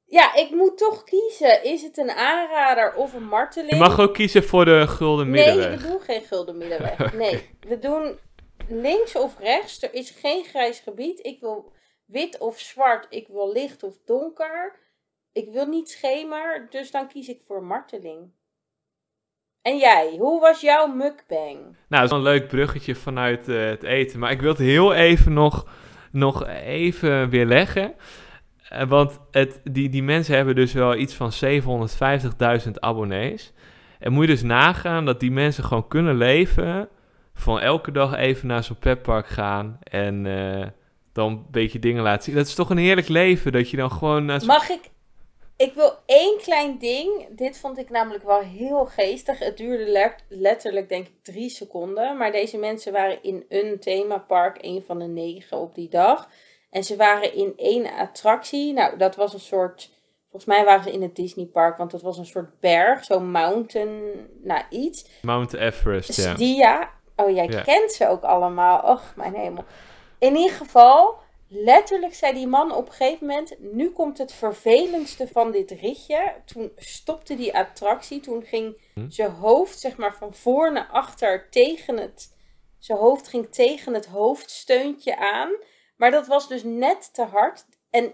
Ja, 0.06 0.36
ik 0.36 0.50
moet 0.50 0.78
toch 0.78 1.04
kiezen. 1.04 1.64
Is 1.64 1.82
het 1.82 1.98
een 1.98 2.12
aanrader 2.12 2.94
of 2.96 3.14
een 3.14 3.28
marteling? 3.28 3.72
Je 3.74 3.80
mag 3.80 4.00
ook 4.00 4.14
kiezen 4.14 4.44
voor 4.44 4.66
de 4.66 4.88
gulden 4.88 5.30
Nee, 5.30 5.46
middenweg. 5.46 5.82
we 5.82 5.88
doen 5.88 6.02
geen 6.02 6.22
gulden 6.22 6.58
middenweg. 6.58 7.14
Nee, 7.14 7.50
we 7.60 7.80
doen 7.80 8.20
links 8.68 9.16
of 9.16 9.40
rechts. 9.40 9.82
Er 9.82 9.94
is 9.94 10.10
geen 10.10 10.44
grijs 10.44 10.80
gebied. 10.80 11.26
Ik 11.26 11.40
wil 11.40 11.72
wit 12.06 12.38
of 12.38 12.60
zwart. 12.60 13.06
Ik 13.10 13.28
wil 13.28 13.52
licht 13.52 13.84
of 13.84 13.98
donker. 14.06 14.76
Ik 15.32 15.50
wil 15.52 15.66
niet 15.66 15.90
schemer. 15.90 16.68
Dus 16.70 16.92
dan 16.92 17.08
kies 17.08 17.28
ik 17.28 17.42
voor 17.48 17.64
marteling. 17.64 18.32
En 19.62 19.78
jij, 19.78 20.16
hoe 20.18 20.40
was 20.40 20.62
jouw 20.62 20.88
mukbang? 20.88 21.58
Nou, 21.62 21.76
dat 21.88 22.04
is 22.04 22.10
wel 22.10 22.18
een 22.18 22.24
leuk 22.24 22.48
bruggetje 22.48 22.96
vanuit 22.96 23.48
eh, 23.48 23.66
het 23.66 23.84
eten. 23.84 24.20
Maar 24.20 24.32
ik 24.32 24.42
wil 24.42 24.50
het 24.50 24.60
heel 24.60 24.94
even 24.94 25.34
nog, 25.34 25.68
nog 26.12 26.48
even 26.48 27.30
weer 27.30 27.46
leggen. 27.46 27.94
Eh, 28.70 28.88
want 28.88 29.20
het, 29.32 29.62
die, 29.64 29.90
die 29.90 30.04
mensen 30.04 30.36
hebben 30.36 30.56
dus 30.56 30.74
wel 30.74 30.96
iets 30.96 31.14
van 31.14 31.32
750.000 32.66 32.72
abonnees. 32.74 33.54
En 34.00 34.12
moet 34.12 34.26
je 34.26 34.32
dus 34.32 34.44
nagaan 34.44 35.06
dat 35.06 35.20
die 35.20 35.32
mensen 35.32 35.64
gewoon 35.64 35.88
kunnen 35.88 36.18
leven... 36.18 36.90
van 37.34 37.60
elke 37.60 37.92
dag 37.92 38.16
even 38.16 38.48
naar 38.48 38.64
zo'n 38.64 38.80
petpark 38.80 39.28
gaan... 39.28 39.80
en 39.84 40.26
eh, 40.26 40.68
dan 41.14 41.32
een 41.32 41.46
beetje 41.52 41.80
dingen 41.80 42.04
laten 42.04 42.24
zien. 42.24 42.36
Dat 42.36 42.48
is 42.48 42.56
toch 42.56 42.70
een 42.70 42.78
heerlijk 42.78 43.08
leven, 43.08 43.52
dat 43.52 43.70
je 43.70 43.78
dan 43.78 43.92
gewoon... 43.92 44.26
Mag 44.26 44.70
ik... 44.70 44.90
Ik 45.60 45.74
wil 45.74 45.92
één 46.06 46.38
klein 46.38 46.78
ding. 46.78 47.28
Dit 47.30 47.58
vond 47.60 47.78
ik 47.78 47.90
namelijk 47.90 48.24
wel 48.24 48.40
heel 48.40 48.86
geestig. 48.86 49.40
Het 49.40 49.58
duurde 49.58 49.86
le- 49.86 50.16
letterlijk, 50.28 50.90
denk 50.90 51.08
ik, 51.08 51.24
drie 51.24 51.50
seconden. 51.50 52.18
Maar 52.18 52.32
deze 52.32 52.58
mensen 52.58 52.92
waren 52.92 53.24
in 53.24 53.46
een 53.50 53.80
themapark, 53.80 54.58
een 54.62 54.84
van 54.86 55.00
de 55.00 55.06
negen 55.06 55.58
op 55.58 55.76
die 55.76 55.90
dag. 55.90 56.30
En 56.70 56.84
ze 56.84 56.96
waren 56.96 57.34
in 57.34 57.54
één 57.58 57.86
attractie. 57.98 58.74
Nou, 58.74 58.98
dat 58.98 59.16
was 59.16 59.34
een 59.34 59.40
soort. 59.40 59.92
Volgens 60.22 60.46
mij 60.46 60.66
waren 60.66 60.84
ze 60.84 60.92
in 60.92 61.02
het 61.02 61.16
Disneypark, 61.16 61.78
want 61.78 61.92
dat 61.92 62.02
was 62.02 62.18
een 62.18 62.26
soort 62.26 62.60
berg, 62.60 63.04
zo'n 63.04 63.32
mountain, 63.32 64.02
nou 64.44 64.64
iets. 64.70 65.06
Mount 65.22 65.54
Everest, 65.54 66.16
ja. 66.16 66.34
Die 66.34 66.58
ja. 66.58 66.90
Oh, 67.16 67.36
jij 67.36 67.48
kent 67.48 67.92
ze 67.92 68.08
ook 68.08 68.24
allemaal. 68.24 68.92
Och, 68.92 69.14
mijn 69.16 69.36
hemel. 69.36 69.64
In 70.20 70.36
ieder 70.36 70.56
geval, 70.56 71.18
letterlijk 71.50 72.14
zei 72.14 72.34
die 72.34 72.48
man 72.48 72.72
op 72.72 72.88
een 72.88 72.94
gegeven 72.94 73.28
moment: 73.28 73.60
Nu 73.60 73.92
komt 73.92 74.18
het 74.18 74.34
vervelendste 74.34 75.28
van 75.28 75.52
dit 75.52 75.72
ritje. 75.72 76.42
Toen 76.46 76.72
stopte 76.76 77.36
die 77.36 77.56
attractie. 77.56 78.20
Toen 78.20 78.44
ging 78.44 78.88
Hm. 78.94 79.10
zijn 79.10 79.32
hoofd, 79.32 79.80
zeg 79.80 79.98
maar, 79.98 80.16
van 80.16 80.34
voor 80.34 80.72
naar 80.72 80.90
achter 80.92 81.50
tegen 81.50 81.98
het. 81.98 82.38
Zijn 82.78 82.98
hoofd 82.98 83.28
ging 83.28 83.52
tegen 83.52 83.94
het 83.94 84.06
hoofdsteuntje 84.06 85.18
aan. 85.18 85.52
Maar 85.98 86.12
dat 86.12 86.28
was 86.28 86.48
dus 86.48 86.64
net 86.64 87.14
te 87.14 87.24
hard. 87.24 87.66
En 87.90 88.14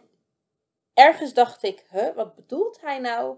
ergens 0.93 1.33
dacht 1.33 1.63
ik: 1.63 1.85
Huh, 1.89 2.15
wat 2.15 2.35
bedoelt 2.35 2.81
hij 2.81 2.99
nou? 2.99 3.37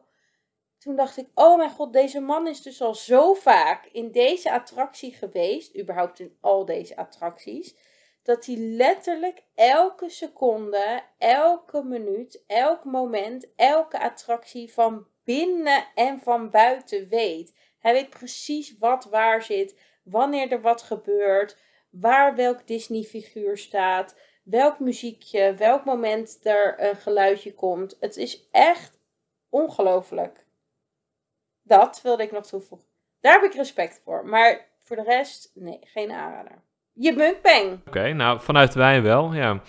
Toen 0.77 0.95
dacht 0.95 1.17
ik, 1.17 1.27
oh 1.33 1.57
mijn 1.57 1.71
god, 1.71 1.93
deze 1.93 2.19
man 2.19 2.47
is 2.47 2.61
dus 2.61 2.81
al 2.81 2.95
zo 2.95 3.33
vaak 3.33 3.85
in 3.85 4.11
deze 4.11 4.51
attractie 4.51 5.13
geweest, 5.13 5.77
überhaupt 5.77 6.19
in 6.19 6.37
al 6.41 6.65
deze 6.65 6.97
attracties, 6.97 7.75
dat 8.27 8.45
hij 8.45 8.55
letterlijk 8.55 9.43
elke 9.55 10.09
seconde, 10.09 11.03
elke 11.17 11.83
minuut, 11.83 12.43
elk 12.47 12.83
moment, 12.83 13.55
elke 13.55 13.99
attractie 13.99 14.73
van 14.73 15.07
binnen 15.23 15.85
en 15.95 16.19
van 16.19 16.49
buiten 16.49 17.07
weet. 17.07 17.53
Hij 17.79 17.93
weet 17.93 18.09
precies 18.09 18.77
wat 18.77 19.05
waar 19.05 19.43
zit, 19.43 19.79
wanneer 20.03 20.51
er 20.51 20.61
wat 20.61 20.81
gebeurt, 20.81 21.57
waar 21.89 22.35
welk 22.35 22.67
Disney-figuur 22.67 23.57
staat, 23.57 24.15
welk 24.43 24.79
muziekje, 24.79 25.53
welk 25.53 25.85
moment 25.85 26.39
er 26.45 26.83
een 26.83 26.95
geluidje 26.95 27.53
komt. 27.53 27.97
Het 27.99 28.17
is 28.17 28.49
echt 28.51 28.99
ongelooflijk. 29.49 30.45
Dat 31.61 32.01
wilde 32.01 32.23
ik 32.23 32.31
nog 32.31 32.47
toevoegen. 32.47 32.87
Daar 33.19 33.33
heb 33.33 33.51
ik 33.51 33.53
respect 33.53 34.01
voor. 34.03 34.25
Maar 34.25 34.67
voor 34.79 34.95
de 34.95 35.03
rest, 35.03 35.51
nee, 35.53 35.79
geen 35.81 36.11
aanrader. 36.11 36.66
Je 36.99 37.13
mukbang. 37.13 37.79
Oké, 37.87 38.13
nou, 38.13 38.39
vanuit 38.41 38.73
wij 38.73 39.01
wel, 39.01 39.33
ja. 39.33 39.61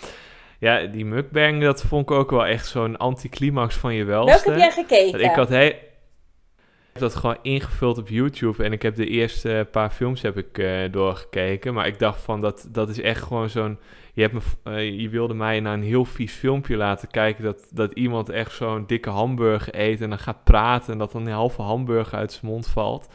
Ja, 0.59 0.85
die 0.87 1.05
mukbang, 1.05 1.63
dat 1.63 1.83
vond 1.83 2.11
ik 2.11 2.17
ook 2.17 2.31
wel 2.31 2.47
echt 2.47 2.67
zo'n 2.67 2.97
anticlimax 2.97 3.77
van 3.77 3.95
je 3.95 4.05
welste. 4.05 4.31
Welke 4.33 4.51
heb 4.51 4.59
jij 4.59 4.85
gekeken? 4.85 5.21
Ik 5.21 5.35
had 5.35 5.49
he- 5.49 5.65
ik 5.65 7.05
heb 7.05 7.13
dat 7.13 7.15
gewoon 7.21 7.39
ingevuld 7.43 7.99
op 7.99 8.09
YouTube 8.09 8.65
en 8.65 8.73
ik 8.73 8.83
heb 8.83 8.95
de 8.97 9.07
eerste 9.07 9.69
paar 9.71 9.91
films 9.91 10.23
heb 10.23 10.37
ik 10.37 10.59
eh, 10.59 10.79
doorgekeken. 10.91 11.75
Maar 11.75 11.87
ik 11.87 11.99
dacht 11.99 12.21
van, 12.21 12.41
dat, 12.41 12.69
dat 12.73 12.89
is 12.89 13.01
echt 13.01 13.23
gewoon 13.23 13.49
zo'n... 13.49 13.79
Je, 14.15 14.23
hebt 14.23 14.35
me, 14.35 14.41
eh, 14.65 15.01
je 15.01 15.09
wilde 15.09 15.35
mij 15.35 15.61
naar 15.61 15.75
een 15.75 15.83
heel 15.83 16.05
vies 16.05 16.33
filmpje 16.33 16.77
laten 16.77 17.09
kijken 17.11 17.45
dat, 17.45 17.69
dat 17.73 17.93
iemand 17.93 18.29
echt 18.29 18.53
zo'n 18.53 18.85
dikke 18.87 19.11
hamburger 19.11 19.75
eet 19.79 20.01
en 20.01 20.09
dan 20.09 20.19
gaat 20.19 20.45
praten 20.45 20.93
en 20.93 20.99
dat 20.99 21.13
dan 21.13 21.27
een 21.27 21.33
halve 21.33 21.63
hamburger 21.63 22.19
uit 22.19 22.33
zijn 22.33 22.53
mond 22.53 22.69
valt. 22.69 23.09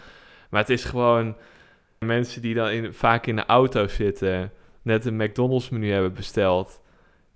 Maar 0.49 0.61
het 0.61 0.69
is 0.69 0.83
gewoon 0.83 1.35
mensen 2.05 2.41
die 2.41 2.53
dan 2.53 2.69
in, 2.69 2.93
vaak 2.93 3.25
in 3.25 3.35
de 3.35 3.45
auto 3.45 3.87
zitten, 3.87 4.51
net 4.81 5.05
een 5.05 5.15
McDonald's 5.15 5.69
menu 5.69 5.91
hebben 5.91 6.13
besteld, 6.13 6.81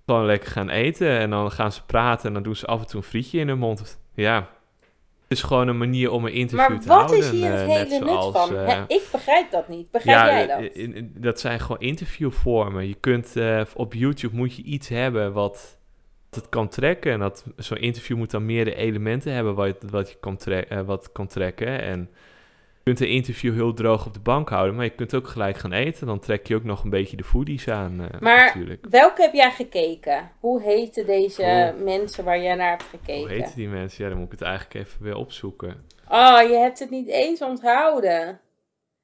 gewoon 0.06 0.26
lekker 0.26 0.50
gaan 0.50 0.68
eten 0.68 1.08
en 1.18 1.30
dan 1.30 1.50
gaan 1.52 1.72
ze 1.72 1.84
praten 1.84 2.26
en 2.28 2.32
dan 2.34 2.42
doen 2.42 2.56
ze 2.56 2.66
af 2.66 2.80
en 2.80 2.86
toe 2.86 3.00
een 3.00 3.06
frietje 3.06 3.38
in 3.38 3.48
hun 3.48 3.58
mond. 3.58 4.00
Ja, 4.14 4.36
het 5.28 5.38
is 5.38 5.42
gewoon 5.42 5.68
een 5.68 5.78
manier 5.78 6.10
om 6.10 6.24
een 6.26 6.32
interview 6.32 6.68
maar 6.68 6.80
te 6.80 6.88
wat 6.88 6.96
houden. 6.98 7.18
is 7.18 7.30
hier 7.30 7.52
eh, 7.52 7.58
het 7.58 7.66
net 7.66 7.76
hele 7.90 7.98
nut 8.04 8.08
zoals, 8.08 8.48
van? 8.48 8.56
eh, 8.56 8.82
ik 8.88 9.08
begrijp 9.12 9.50
dat 9.50 9.68
niet. 9.68 9.90
Begrijp 9.90 10.26
jij 10.30 10.46
dat? 10.46 10.58
eh, 10.58 10.82
in- 10.82 10.94
in- 10.94 11.12
dat 11.16 11.40
zijn 11.40 11.60
gewoon 11.60 11.80
interviewvormen. 11.80 12.88
Je 12.88 12.94
kunt 12.94 13.36
eh, 13.36 13.60
op 13.74 13.94
YouTube 13.94 14.36
moet 14.36 14.56
je 14.56 14.62
iets 14.62 14.88
hebben 14.88 15.32
wat 15.32 15.78
het 16.30 16.48
kan 16.48 16.68
trekken. 16.68 17.12
En 17.12 17.18
dat 17.18 17.44
zo'n 17.56 17.76
interview 17.78 18.16
moet 18.16 18.30
dan 18.30 18.46
meerdere 18.46 18.76
elementen 18.76 19.32
hebben 19.32 19.54
wat, 19.54 19.66
je- 19.80 19.88
wat 19.90 20.10
je 20.10 20.16
kan, 20.20 20.38
eh, 20.38 20.80
wat 20.80 21.12
kan 21.12 21.26
trekken. 21.26 21.80
En 21.82 22.10
kunt 22.88 23.00
een 23.00 23.14
interview 23.14 23.54
heel 23.54 23.74
droog 23.74 24.06
op 24.06 24.14
de 24.14 24.20
bank 24.20 24.48
houden, 24.48 24.74
maar 24.74 24.84
je 24.84 24.90
kunt 24.90 25.14
ook 25.14 25.28
gelijk 25.28 25.56
gaan 25.56 25.72
eten. 25.72 26.06
Dan 26.06 26.18
trek 26.18 26.46
je 26.46 26.54
ook 26.54 26.64
nog 26.64 26.84
een 26.84 26.90
beetje 26.90 27.16
de 27.16 27.24
foodies 27.24 27.68
aan, 27.68 28.00
eh, 28.00 28.20
Maar 28.20 28.44
natuurlijk. 28.44 28.86
welke 28.90 29.22
heb 29.22 29.32
jij 29.32 29.50
gekeken? 29.50 30.30
Hoe 30.40 30.62
heten 30.62 31.06
deze 31.06 31.74
mensen 31.84 32.24
waar 32.24 32.42
jij 32.42 32.54
naar 32.54 32.70
hebt 32.70 32.86
gekeken? 32.90 33.20
Hoe 33.20 33.28
heten 33.28 33.56
die 33.56 33.68
mensen? 33.68 34.04
Ja, 34.04 34.10
dan 34.10 34.18
moet 34.18 34.32
ik 34.32 34.38
het 34.38 34.48
eigenlijk 34.48 34.86
even 34.86 35.02
weer 35.02 35.16
opzoeken. 35.16 35.84
Oh, 36.08 36.40
je 36.42 36.56
hebt 36.56 36.78
het 36.78 36.90
niet 36.90 37.08
eens 37.08 37.42
onthouden. 37.42 38.40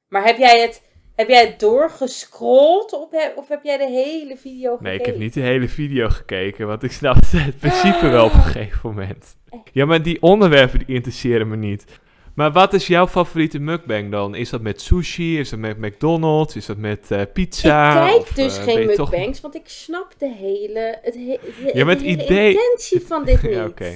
Maar 0.08 0.24
heb 0.24 0.36
jij 0.36 0.60
het, 0.60 0.82
heb 1.14 1.28
jij 1.28 1.46
het 1.46 1.60
doorgescrolld 1.60 2.92
of 2.92 3.10
heb, 3.10 3.36
of 3.36 3.48
heb 3.48 3.64
jij 3.64 3.76
de 3.76 3.88
hele 3.88 4.36
video 4.36 4.76
gekeken? 4.76 4.84
Nee, 4.84 4.98
ik 4.98 5.06
heb 5.06 5.18
niet 5.18 5.34
de 5.34 5.40
hele 5.40 5.68
video 5.68 6.08
gekeken, 6.08 6.66
want 6.66 6.82
ik 6.82 6.92
snapte 6.92 7.36
het 7.36 7.58
principe 7.58 8.08
wel 8.08 8.24
op 8.24 8.34
een 8.34 8.42
gegeven 8.42 8.80
moment. 8.82 9.36
Ja, 9.72 9.84
maar 9.84 10.02
die 10.02 10.22
onderwerpen 10.22 10.78
die 10.78 10.94
interesseren 10.94 11.48
me 11.48 11.56
niet. 11.56 12.02
Maar 12.34 12.52
wat 12.52 12.72
is 12.72 12.86
jouw 12.86 13.06
favoriete 13.06 13.58
mukbang 13.58 14.10
dan? 14.10 14.34
Is 14.34 14.50
dat 14.50 14.60
met 14.60 14.80
sushi? 14.80 15.38
Is 15.38 15.48
dat 15.50 15.58
met 15.58 15.78
McDonald's? 15.78 16.56
Is 16.56 16.66
dat 16.66 16.76
met 16.76 17.10
eh, 17.10 17.20
pizza? 17.32 18.04
Ik 18.04 18.06
kijk 18.10 18.20
Of, 18.20 18.28
dus 18.28 18.58
eh, 18.58 18.64
geen 18.64 18.94
toch- 18.94 19.10
mukbangs, 19.10 19.40
want 19.40 19.54
ik 19.54 19.68
snap 19.68 20.14
de 20.18 20.28
hele, 20.28 20.98
het 21.02 21.14
he- 21.14 21.38
de, 21.42 21.70
Ja, 21.74 21.84
maar 21.84 21.94
het 21.94 22.02
de 22.04 22.10
hele 22.10 22.22
idee- 22.24 22.52
intentie 22.52 23.00
van 23.00 23.24
dit 23.24 23.42
niet. 23.42 23.52
Ja. 23.52 23.92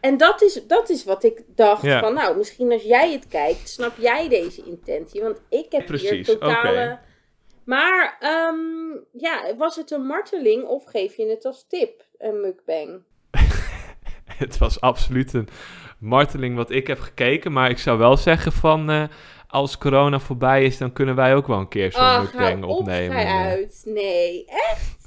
En 0.00 0.16
dat 0.16 0.42
is, 0.42 0.60
dat 0.66 0.88
is 0.90 1.04
wat 1.04 1.24
ik 1.24 1.42
dacht 1.54 1.82
Ja. 1.82 2.00
van, 2.00 2.14
nou, 2.14 2.36
misschien 2.36 2.72
als 2.72 2.82
jij 2.82 3.12
het 3.12 3.28
kijkt, 3.28 3.68
snap 3.68 3.92
jij 3.98 4.28
deze 4.28 4.62
intentie. 4.64 5.22
Want 5.22 5.40
ik 5.48 5.66
heb 5.68 5.88
hier 5.88 6.24
totale... 6.24 6.98
Maar, 7.64 8.16
ehm, 8.20 8.56
ja, 9.12 9.56
was 9.56 9.76
het 9.76 9.90
een 9.90 10.06
marteling 10.06 10.64
of 10.64 10.84
geef 10.84 11.16
je 11.16 11.26
het 11.26 11.44
als 11.44 11.64
tip, 11.68 12.04
een 12.18 12.40
mukbang? 12.40 13.02
het 14.42 14.58
was 14.58 14.80
absoluut 14.80 15.32
een 15.32 15.48
marteling 15.98 16.56
wat 16.56 16.70
ik 16.70 16.86
heb 16.86 17.00
gekeken. 17.00 17.52
Maar 17.52 17.70
ik 17.70 17.78
zou 17.78 17.98
wel 17.98 18.16
zeggen 18.16 18.52
van... 18.52 18.90
eh, 18.90 19.02
als 19.48 19.78
corona 19.78 20.18
voorbij 20.18 20.64
is, 20.64 20.78
dan 20.78 20.92
kunnen 20.92 21.14
wij 21.14 21.34
ook 21.34 21.46
wel 21.46 21.58
een 21.58 21.68
keer 21.68 21.92
zo'n 21.92 22.22
mukbang 22.22 22.64
op, 22.64 22.70
opnemen. 22.70 23.16
Eh, 23.16 23.42
uit. 23.42 23.82
Nee, 23.84 24.44
echt? 24.46 24.96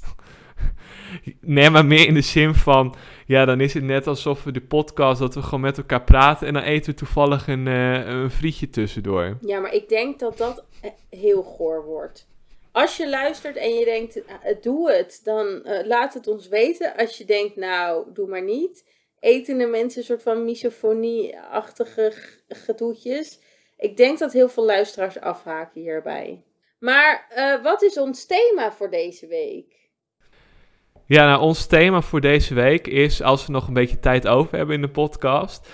Nee, 1.40 1.70
maar 1.70 1.86
meer 1.86 2.06
in 2.06 2.14
de 2.14 2.20
zin 2.20 2.54
van... 2.54 2.94
Ja, 3.26 3.44
dan 3.44 3.60
is 3.60 3.74
het 3.74 3.82
net 3.82 4.06
alsof 4.06 4.44
we 4.44 4.52
de 4.52 4.60
podcast... 4.60 5.20
dat 5.20 5.34
we 5.34 5.42
gewoon 5.42 5.60
met 5.60 5.78
elkaar 5.78 6.02
praten... 6.02 6.46
en 6.46 6.52
dan 6.52 6.62
eten 6.62 6.90
we 6.90 6.96
toevallig 6.96 7.48
een, 7.48 7.66
eh, 7.66 8.06
een 8.06 8.30
frietje 8.30 8.70
tussendoor. 8.70 9.36
Ja, 9.40 9.60
maar 9.60 9.74
ik 9.74 9.88
denk 9.88 10.18
dat 10.18 10.38
dat 10.38 10.64
heel 11.10 11.42
goor 11.42 11.84
wordt. 11.84 12.26
Als 12.72 12.96
je 12.96 13.08
luistert 13.08 13.56
en 13.56 13.74
je 13.74 13.84
denkt, 13.84 14.20
doe 14.62 14.92
het, 14.92 15.20
dan 15.24 15.62
laat 15.84 16.14
het 16.14 16.26
ons 16.26 16.48
weten. 16.48 16.96
Als 16.96 17.18
je 17.18 17.24
denkt, 17.24 17.56
nou, 17.56 18.06
doe 18.14 18.28
maar 18.28 18.42
niet. 18.42 18.84
Eten 19.22 19.58
de 19.58 19.66
mensen 19.66 20.00
een 20.00 20.06
soort 20.06 20.22
van 20.22 20.44
misofonie-achtige 20.44 22.12
gedoetjes. 22.48 23.40
Ik 23.76 23.96
denk 23.96 24.18
dat 24.18 24.32
heel 24.32 24.48
veel 24.48 24.64
luisteraars 24.64 25.20
afhaken 25.20 25.80
hierbij. 25.80 26.44
Maar 26.78 27.26
eh, 27.28 27.62
wat 27.62 27.82
is 27.82 27.98
ons 27.98 28.26
thema 28.26 28.72
voor 28.72 28.90
deze 28.90 29.26
week? 29.26 29.90
Ja, 31.06 31.26
nou, 31.26 31.40
ons 31.40 31.66
thema 31.66 32.00
voor 32.00 32.20
deze 32.20 32.54
week 32.54 32.86
is... 32.86 33.22
als 33.22 33.46
we 33.46 33.52
nog 33.52 33.66
een 33.66 33.74
beetje 33.74 33.98
tijd 33.98 34.28
over 34.28 34.56
hebben 34.56 34.74
in 34.74 34.82
de 34.82 34.90
podcast... 34.90 35.66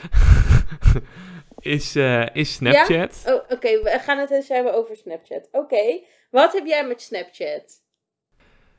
is, 1.76 1.96
eh, 1.96 2.26
is 2.32 2.54
Snapchat. 2.54 3.22
Oh, 3.26 3.34
oké, 3.48 3.82
we 3.82 3.98
gaan 4.00 4.18
het 4.18 4.30
eens 4.30 4.48
hebben 4.48 4.74
over 4.74 4.96
Snapchat. 4.96 5.48
Oké, 5.52 6.00
wat 6.30 6.52
heb 6.52 6.66
jij 6.66 6.86
met 6.86 7.02
Snapchat? 7.02 7.86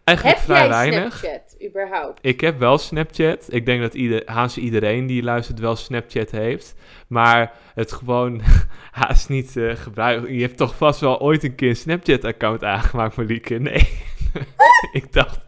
Eigenlijk 0.10 0.38
heb 0.38 0.46
vrij 0.46 0.60
jij 0.60 0.70
weinig. 0.70 1.18
Snapchat 1.18 1.56
überhaupt? 1.66 2.20
Ik 2.22 2.42
heb 2.42 2.60
wel 2.60 2.78
Snapchat. 2.78 3.54
Ik 3.54 3.66
denk 3.66 3.82
dat 3.82 3.94
ieder, 3.94 4.22
haast 4.26 4.58
iedereen 4.58 5.08
die 5.08 5.24
luistert 5.24 5.60
wel 5.60 5.76
Snapchat 5.76 6.32
heeft. 6.32 6.76
Maar 7.08 7.54
het 7.76 7.92
gewoon 7.92 8.42
haast 8.92 9.30
niet 9.30 9.58
eh 9.58 9.76
gebruiken. 9.76 10.34
Je 10.34 10.42
hebt 10.42 10.58
toch 10.58 10.76
vast 10.76 11.00
wel 11.00 11.20
ooit 11.20 11.44
een 11.44 11.56
keer 11.56 11.70
een 11.70 11.76
Snapchat-account 11.76 12.64
aangemaakt, 12.64 13.16
Marieke? 13.16 13.58
Nee. 13.58 14.02
ik 14.92 15.14
dacht... 15.14 15.40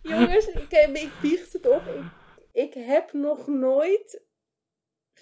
Jongens, 0.00 0.46
ik, 0.46 0.66
heb, 0.68 0.96
ik 0.96 1.10
biecht 1.20 1.52
het 1.52 1.68
op. 1.68 1.82
Ik, 1.86 2.02
ik 2.64 2.84
heb 2.86 3.12
nog 3.12 3.46
nooit 3.46 4.20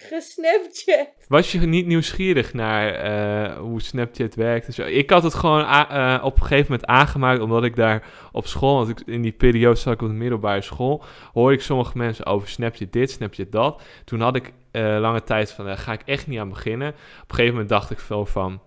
gesnapchat. 0.08 1.08
Was 1.28 1.52
je 1.52 1.58
niet 1.58 1.86
nieuwsgierig 1.86 2.54
naar 2.54 2.94
eh, 2.94 3.56
hoe 3.58 3.82
Snapchat 3.82 4.34
werkt? 4.34 4.78
Ik 4.78 5.10
had 5.10 5.22
het 5.22 5.34
gewoon 5.34 5.64
eh, 5.64 6.20
op 6.22 6.36
een 6.36 6.42
gegeven 6.42 6.70
moment 6.70 6.88
aangemaakt, 6.88 7.40
omdat 7.40 7.64
ik 7.64 7.76
daar 7.76 8.06
op 8.32 8.46
school, 8.46 8.76
want 8.76 8.88
ik, 8.88 9.00
in 9.06 9.22
die 9.22 9.32
periode 9.32 9.76
zat 9.76 9.92
ik 9.92 10.02
op 10.02 10.08
de 10.08 10.14
middelbare 10.14 10.62
school, 10.62 11.04
hoorde 11.32 11.54
ik 11.54 11.62
sommige 11.62 11.98
mensen 11.98 12.26
over 12.26 12.48
Snapchat 12.48 12.92
dit, 12.92 13.10
Snapchat 13.10 13.52
dat. 13.52 13.82
Toen 14.04 14.20
had 14.20 14.36
ik 14.36 14.52
eh, 14.70 14.96
lange 15.00 15.22
tijd 15.22 15.52
van, 15.52 15.64
daar 15.64 15.78
ga 15.78 15.92
ik 15.92 16.02
echt 16.04 16.26
niet 16.26 16.38
aan 16.38 16.48
beginnen. 16.48 16.88
Op 16.88 17.28
een 17.28 17.34
gegeven 17.34 17.52
moment 17.52 17.68
dacht 17.68 17.90
ik 17.90 17.98
veel 17.98 18.26
van, 18.26 18.60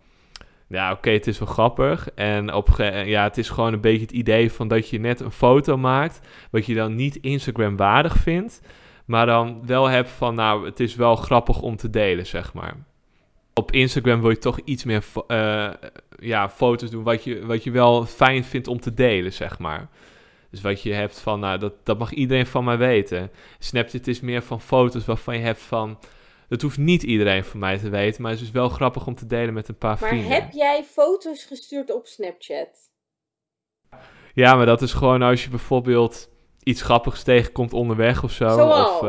ja 0.68 0.92
oké, 0.92 1.10
het 1.10 1.27
is 1.27 1.39
wel 1.39 1.48
grappig. 1.48 2.10
En 2.15 2.54
op, 2.54 2.70
ja, 3.06 3.24
het 3.24 3.38
is 3.38 3.50
gewoon 3.50 3.74
een 3.74 3.82
beetje 3.82 4.01
het 4.01 4.12
idee 4.12 4.51
van 4.51 4.68
dat 4.68 4.89
je 4.89 5.00
net 5.00 5.20
een 5.20 5.32
foto 5.32 5.77
maakt, 5.77 6.20
wat 6.51 6.65
je 6.65 6.75
dan 6.75 6.96
niet 6.96 7.15
Instagram 7.15 7.77
waardig 7.77 8.15
vindt. 8.15 8.62
Maar 9.06 9.26
dan 9.26 9.66
wel 9.66 9.86
hebt 9.86 10.10
van, 10.10 10.36
nou, 10.36 10.66
het 10.66 10.80
is 10.80 10.96
wel 10.96 11.16
grappig 11.16 11.62
om 11.62 11.76
te 11.76 11.90
delen, 11.90 12.26
zeg 12.26 12.54
maar. 12.54 12.76
Op 13.54 13.72
Instagram 13.72 14.22
wil 14.22 14.30
je 14.30 14.38
toch 14.38 14.60
iets 14.60 14.84
meer 14.84 15.04
eh, 15.28 15.70
ja, 16.20 16.50
foto's 16.50 16.90
doen 16.90 17.04
wat 17.04 17.24
je, 17.24 17.46
wat 17.46 17.64
je 17.64 17.72
wel 17.72 18.06
fijn 18.06 18.44
vindt 18.44 18.68
om 18.68 18.80
te 18.80 18.94
delen, 18.94 19.34
zeg 19.34 19.60
maar. 19.60 19.90
Dus 20.50 20.62
wat 20.62 20.82
je 20.82 20.94
hebt 20.94 21.20
van, 21.20 21.40
nou, 21.40 21.60
dat, 21.60 21.74
dat 21.84 22.00
mag 22.00 22.12
iedereen 22.12 22.46
van 22.46 22.64
mij 22.64 22.78
weten. 22.78 23.32
Snapchat 23.60 24.08
is 24.08 24.20
meer 24.20 24.42
van 24.42 24.62
foto's 24.62 25.06
waarvan 25.06 25.38
je 25.38 25.44
hebt 25.44 25.62
van... 25.62 26.00
Dat 26.48 26.62
hoeft 26.62 26.78
niet 26.78 27.04
iedereen 27.04 27.44
van 27.44 27.60
mij 27.60 27.78
te 27.78 27.90
weten, 27.90 28.22
maar 28.22 28.32
het 28.32 28.42
is 28.42 28.52
wel 28.52 28.70
grappig 28.70 29.08
om 29.08 29.16
te 29.16 29.26
delen 29.26 29.54
met 29.54 29.68
een 29.68 29.78
paar 29.78 29.98
Maar 30.00 30.10
vrienden. 30.10 30.32
heb 30.32 30.52
jij 30.52 30.84
foto's 30.84 31.44
gestuurd 31.44 31.94
op 31.94 32.06
Snapchat? 32.08 32.70
Ja, 34.34 34.56
maar 34.56 34.66
dat 34.66 34.82
is 34.82 34.94
gewoon 34.94 35.22
als 35.22 35.44
je 35.44 35.50
bijvoorbeeld 35.50 36.30
iets 36.65 36.81
grappigs 36.81 37.24
tegenkomt 37.24 37.74
onderweg 37.74 38.24
of 38.24 38.31
zo. 38.31 38.50
Zoals? 38.50 39.00
Of, 39.00 39.07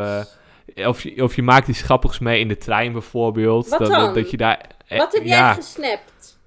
eh, 0.75 0.89
of, 0.89 1.03
je, 1.03 1.23
of 1.23 1.37
je 1.37 1.43
maakt 1.43 1.69
iets 1.69 1.83
grappigs 1.83 2.19
mee 2.19 2.41
in 2.41 2.49
de 2.49 2.57
trein 2.57 2.93
bijvoorbeeld. 2.93 3.69
Wat 3.69 3.79
dat, 3.79 3.89
dan? 3.89 4.15
Dat 4.15 4.31
je 4.31 4.37
daar, 4.37 4.61
eh, 4.87 4.99
Wat 4.99 5.15
heb 5.15 5.25
jij 5.25 5.37
ja. 5.37 5.53
gesnapt? 5.53 6.39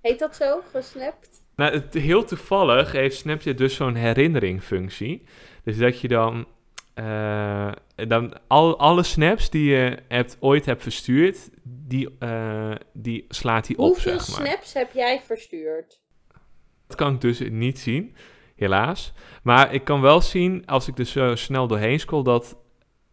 Heet 0.00 0.18
dat 0.18 0.36
zo? 0.36 0.60
Gesnapt? 0.72 1.42
Nou, 1.56 1.72
het, 1.72 1.94
heel 1.94 2.24
toevallig 2.24 2.92
heeft 2.92 3.16
Snapchat 3.16 3.58
dus 3.58 3.74
zo'n 3.74 3.94
herinneringfunctie. 3.94 5.22
Dus 5.64 5.78
dat 5.78 6.00
je 6.00 6.08
dan, 6.08 6.46
eh, 6.94 7.72
dan 7.94 8.32
al, 8.46 8.78
alle 8.78 9.02
snaps 9.02 9.50
die 9.50 9.70
je 9.70 9.98
hebt, 10.08 10.36
ooit 10.40 10.66
hebt 10.66 10.82
verstuurd, 10.82 11.50
die, 11.62 12.16
eh, 12.18 12.74
die 12.92 13.24
slaat 13.28 13.66
hij 13.66 13.76
op, 13.76 13.86
Hoeveel 13.86 14.20
zeg 14.20 14.38
maar. 14.38 14.46
snaps 14.46 14.72
heb 14.72 14.92
jij 14.92 15.20
verstuurd? 15.26 16.00
Dat 16.86 16.96
kan 16.96 17.14
ik 17.14 17.20
dus 17.20 17.40
niet 17.50 17.78
zien, 17.78 18.16
helaas. 18.58 19.12
Maar 19.42 19.74
ik 19.74 19.84
kan 19.84 20.00
wel 20.00 20.20
zien, 20.20 20.62
als 20.66 20.88
ik 20.88 20.98
er 20.98 21.04
zo 21.04 21.34
snel 21.34 21.66
doorheen 21.66 22.00
scroll, 22.00 22.22
dat 22.22 22.56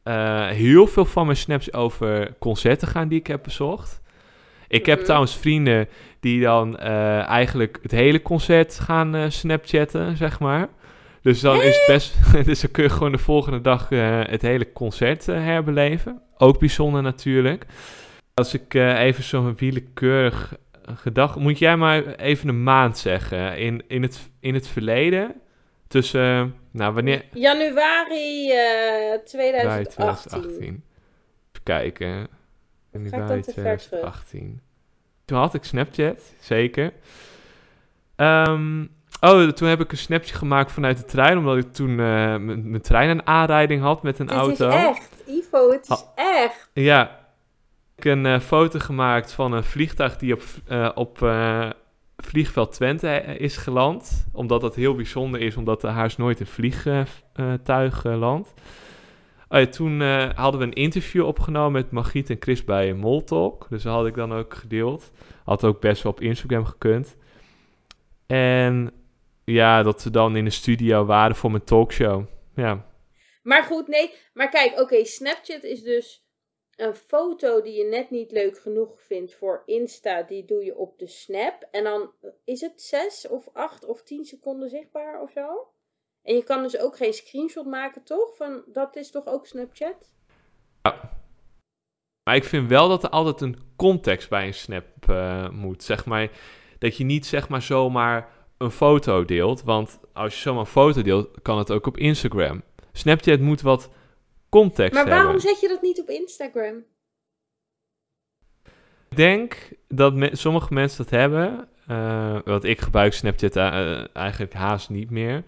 eh, 0.03 0.47
heel 0.47 0.87
veel 0.87 1.05
van 1.05 1.25
mijn 1.25 1.37
snaps 1.37 1.73
over 1.73 2.33
concerten 2.39 2.87
gaan 2.87 3.07
die 3.07 3.19
ik 3.19 3.27
heb 3.27 3.43
bezocht. 3.43 4.01
Ik 4.67 4.85
heb 4.85 4.95
Mhm. 4.95 5.05
trouwens 5.05 5.35
vrienden 5.37 5.87
die 6.19 6.41
dan 6.41 6.77
eh, 6.77 7.27
eigenlijk 7.27 7.79
het 7.81 7.91
hele 7.91 8.21
concert 8.21 8.79
gaan 8.79 9.15
eh, 9.15 9.29
snapchatten, 9.29 10.17
zeg 10.17 10.39
maar. 10.39 10.67
Dus 11.21 11.39
dan 11.39 11.61
is 11.61 11.75
het 11.77 11.83
best. 11.87 12.15
dus 12.45 12.61
dan 12.61 12.71
kun 12.71 12.83
je 12.83 12.89
gewoon 12.89 13.11
de 13.11 13.17
volgende 13.17 13.61
dag 13.61 13.89
het 14.29 14.41
hele 14.41 14.71
concert 14.71 15.25
herbeleven. 15.25 16.21
Ook 16.37 16.59
bijzonder 16.59 17.01
natuurlijk. 17.01 17.65
Als 18.33 18.53
ik 18.53 18.73
even 18.73 19.23
zo'n 19.23 19.55
willekeurig 19.55 20.57
gedacht. 20.93 21.35
Moet 21.35 21.59
jij 21.59 21.77
maar 21.77 22.05
even 22.05 22.49
een 22.49 22.63
maand 22.63 22.97
zeggen. 22.97 23.57
In, 23.57 23.83
in, 23.87 24.01
het, 24.01 24.29
in 24.45 24.53
het 24.53 24.67
verleden. 24.67 25.41
Tussen. 25.87 26.55
nou, 26.71 26.93
wanneer. 26.93 27.25
Januari 27.33 28.47
Bij 28.47 29.21
2018. 29.25 29.91
2018. 29.91 30.63
Even 30.63 31.63
kijken. 31.63 32.27
Januari 32.91 33.41
te 33.41 33.51
ver 33.53 33.63
terug? 33.63 33.81
2018. 33.81 34.61
Toen 35.25 35.37
had 35.37 35.53
ik 35.53 35.63
Snapchat, 35.63 36.33
zeker. 36.39 36.93
Ehm, 38.15 38.85
oh, 39.21 39.47
toen 39.49 39.67
heb 39.67 39.79
ik 39.79 39.91
een 39.91 39.97
snapje 39.97 40.35
gemaakt 40.35 40.71
vanuit 40.71 40.97
de 40.97 41.05
trein, 41.05 41.37
omdat 41.37 41.57
ik 41.57 41.73
toen 41.73 41.95
m- 41.95 42.69
mijn 42.69 42.81
trein 42.81 43.09
een 43.09 43.27
aanrijding 43.27 43.81
had 43.81 44.03
met 44.03 44.19
een 44.19 44.25
Dit 44.27 44.35
auto. 44.35 44.67
is 44.69 44.73
echt, 44.75 45.09
Ivo, 45.27 45.71
het 45.71 45.83
is 45.83 45.89
Ah. 45.89 46.01
echt. 46.43 46.69
Ja, 46.73 47.19
ik 47.95 48.03
heb 48.03 48.13
een 48.13 48.25
eh, 48.25 48.39
foto 48.39 48.79
gemaakt 48.79 49.31
van 49.31 49.51
een 49.53 49.63
vliegtuig 49.63 50.17
die 50.17 50.33
op, 50.33 50.43
eh, 50.67 50.89
op 50.95 51.21
vliegveld 52.25 52.71
Twente 52.71 53.07
eh, 53.09 53.39
is 53.39 53.57
geland. 53.57 54.27
Omdat 54.31 54.61
dat 54.61 54.75
heel 54.75 54.95
bijzonder 54.95 55.41
is, 55.41 55.57
omdat 55.57 55.83
er 55.83 55.89
haast 55.89 56.17
nooit 56.17 56.39
een 56.39 56.45
vliegtuig 56.45 58.05
eh, 58.05 58.19
landt. 58.19 58.53
Oh 59.49 59.61
toen 59.61 60.01
eh, 60.01 60.29
hadden 60.35 60.59
we 60.59 60.65
een 60.65 60.73
interview 60.73 61.25
opgenomen 61.25 61.71
met 61.71 61.91
Margriet 61.91 62.29
en 62.29 62.37
Chris 62.39 62.63
bij 62.63 62.93
Moltalk. 62.93 63.67
Dus 63.69 63.83
dat 63.83 63.93
had 63.93 64.05
ik 64.05 64.15
dan 64.15 64.33
ook 64.33 64.53
gedeeld. 64.53 65.11
Had 65.43 65.63
ook 65.63 65.81
best 65.81 66.03
wel 66.03 66.11
op 66.11 66.21
Instagram 66.21 66.65
gekund. 66.65 67.17
En 68.27 68.91
ja, 69.43 69.83
dat 69.83 70.01
ze 70.01 70.09
dan 70.09 70.35
in 70.35 70.43
de 70.43 70.49
studio 70.49 71.05
waren 71.05 71.35
voor 71.35 71.51
mijn 71.51 71.63
talkshow. 71.63 72.25
Ja, 72.55 72.85
Maar 73.43 73.63
goed, 73.63 73.87
nee. 73.87 74.13
Maar 74.33 74.49
kijk, 74.49 74.79
oké, 74.79 75.05
Snapchat 75.05 75.63
is 75.63 75.83
dus 75.83 76.24
een 76.75 76.95
foto 76.95 77.61
die 77.61 77.77
je 77.77 77.83
net 77.83 78.09
niet 78.09 78.31
leuk 78.31 78.57
genoeg 78.57 79.01
vindt 79.01 79.33
voor 79.33 79.63
Insta. 79.65 80.23
Die 80.23 80.45
doe 80.45 80.63
je 80.63 80.77
op 80.77 80.99
de 80.99 81.07
Snap. 81.07 81.67
En 81.71 81.83
dan 81.83 82.11
eh, 82.21 82.29
is 82.43 82.61
het 82.61 82.81
6 82.81 83.27
of 83.27 83.49
8 83.53 83.85
of 83.85 84.03
10 84.03 84.25
seconden 84.25 84.69
zichtbaar 84.69 85.21
of 85.21 85.31
zo. 85.31 85.67
En 86.23 86.35
je 86.35 86.43
kan 86.43 86.63
dus 86.63 86.77
ook 86.77 86.97
geen 86.97 87.13
screenshot 87.13 87.65
maken, 87.65 88.03
toch? 88.03 88.35
Van, 88.35 88.63
dat 88.65 88.95
is 88.95 89.11
toch 89.11 89.25
ook 89.25 89.47
Snapchat? 89.47 90.09
Maar 92.23 92.35
ik 92.35 92.43
vind 92.43 92.69
wel 92.69 92.87
dat 92.89 93.03
er 93.03 93.09
altijd 93.09 93.41
een 93.41 93.57
context 93.75 94.29
bij 94.29 94.47
een 94.47 94.53
snap 94.53 94.85
eh, 95.07 95.49
moet. 95.49 95.83
Zeg 95.83 96.05
maar, 96.05 96.31
dat 96.79 96.97
je 96.97 97.03
niet 97.03 97.25
zeg 97.25 97.49
maar 97.49 97.61
zomaar 97.61 98.29
een 98.57 98.71
foto 98.71 99.25
deelt. 99.25 99.63
Want 99.63 99.99
als 100.13 100.33
je 100.33 100.39
zomaar 100.39 100.59
een 100.59 100.67
foto 100.67 101.01
deelt, 101.01 101.41
kan 101.41 101.57
het 101.57 101.71
ook 101.71 101.87
op 101.87 101.97
Instagram. 101.97 102.63
Snapchat 102.91 103.39
moet 103.39 103.61
wat 103.61 103.89
context 104.61 104.93
Maar 104.93 105.07
waarom 105.07 105.39
zet 105.39 105.59
je 105.59 105.67
dat 105.67 105.81
niet 105.81 106.01
op 106.01 106.09
Instagram? 106.09 106.83
Ik 109.09 109.17
denk 109.17 109.69
dat 109.87 110.13
me- 110.13 110.35
sommige 110.35 110.73
mensen 110.73 110.97
dat 111.03 111.09
hebben. 111.09 111.67
eh, 111.87 112.37
want 112.45 112.63
ik 112.63 112.81
gebruik 112.81 113.13
Snapchat 113.13 113.55
eh, 113.55 114.15
eigenlijk 114.15 114.53
haast 114.53 114.89
niet 114.89 115.09
meer. 115.09 115.43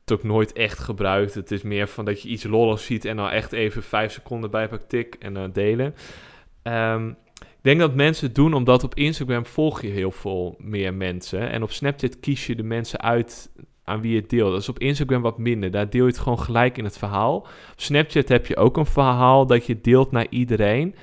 Het 0.00 0.12
ook 0.12 0.22
nooit 0.22 0.52
echt 0.52 0.78
gebruikt. 0.78 1.34
Het 1.34 1.50
is 1.50 1.62
meer 1.62 1.86
van 1.88 2.04
dat 2.04 2.22
je 2.22 2.28
iets 2.28 2.44
lolligs 2.44 2.84
ziet 2.84 3.04
en 3.04 3.16
dan 3.16 3.28
echt 3.28 3.52
even 3.52 3.82
vijf 3.82 4.12
seconden 4.12 4.50
bijpakt 4.50 4.88
tik 4.88 5.14
en 5.14 5.34
dan 5.34 5.52
delen. 5.52 5.94
Ehm, 6.62 7.08
ik 7.40 7.62
denk 7.68 7.80
dat 7.80 7.94
mensen 7.94 8.26
het 8.26 8.34
doen 8.34 8.54
omdat 8.54 8.84
op 8.84 8.94
Instagram 8.94 9.46
volg 9.46 9.82
je 9.82 9.88
heel 9.88 10.10
veel 10.12 10.54
meer 10.58 10.94
mensen. 10.94 11.50
En 11.50 11.62
op 11.62 11.70
Snapchat 11.72 12.20
kies 12.20 12.46
je 12.46 12.54
de 12.56 12.62
mensen 12.62 13.00
uit 13.00 13.50
aan 13.84 14.00
wie 14.00 14.14
je 14.14 14.26
deelt. 14.26 14.50
Dat 14.50 14.60
is 14.60 14.68
op 14.68 14.78
Instagram 14.78 15.22
wat 15.22 15.38
minder. 15.38 15.70
Daar 15.70 15.90
deel 15.90 16.04
je 16.04 16.10
het 16.10 16.18
gewoon 16.18 16.38
gelijk 16.38 16.78
in 16.78 16.84
het 16.84 16.98
verhaal. 16.98 17.36
Op 17.72 17.80
Snapchat 17.80 18.28
heb 18.28 18.46
je 18.46 18.56
ook 18.56 18.76
een 18.76 18.86
verhaal 18.86 19.46
dat 19.46 19.66
je 19.66 19.80
deelt 19.80 20.10
naar 20.10 20.26
iedereen. 20.30 20.94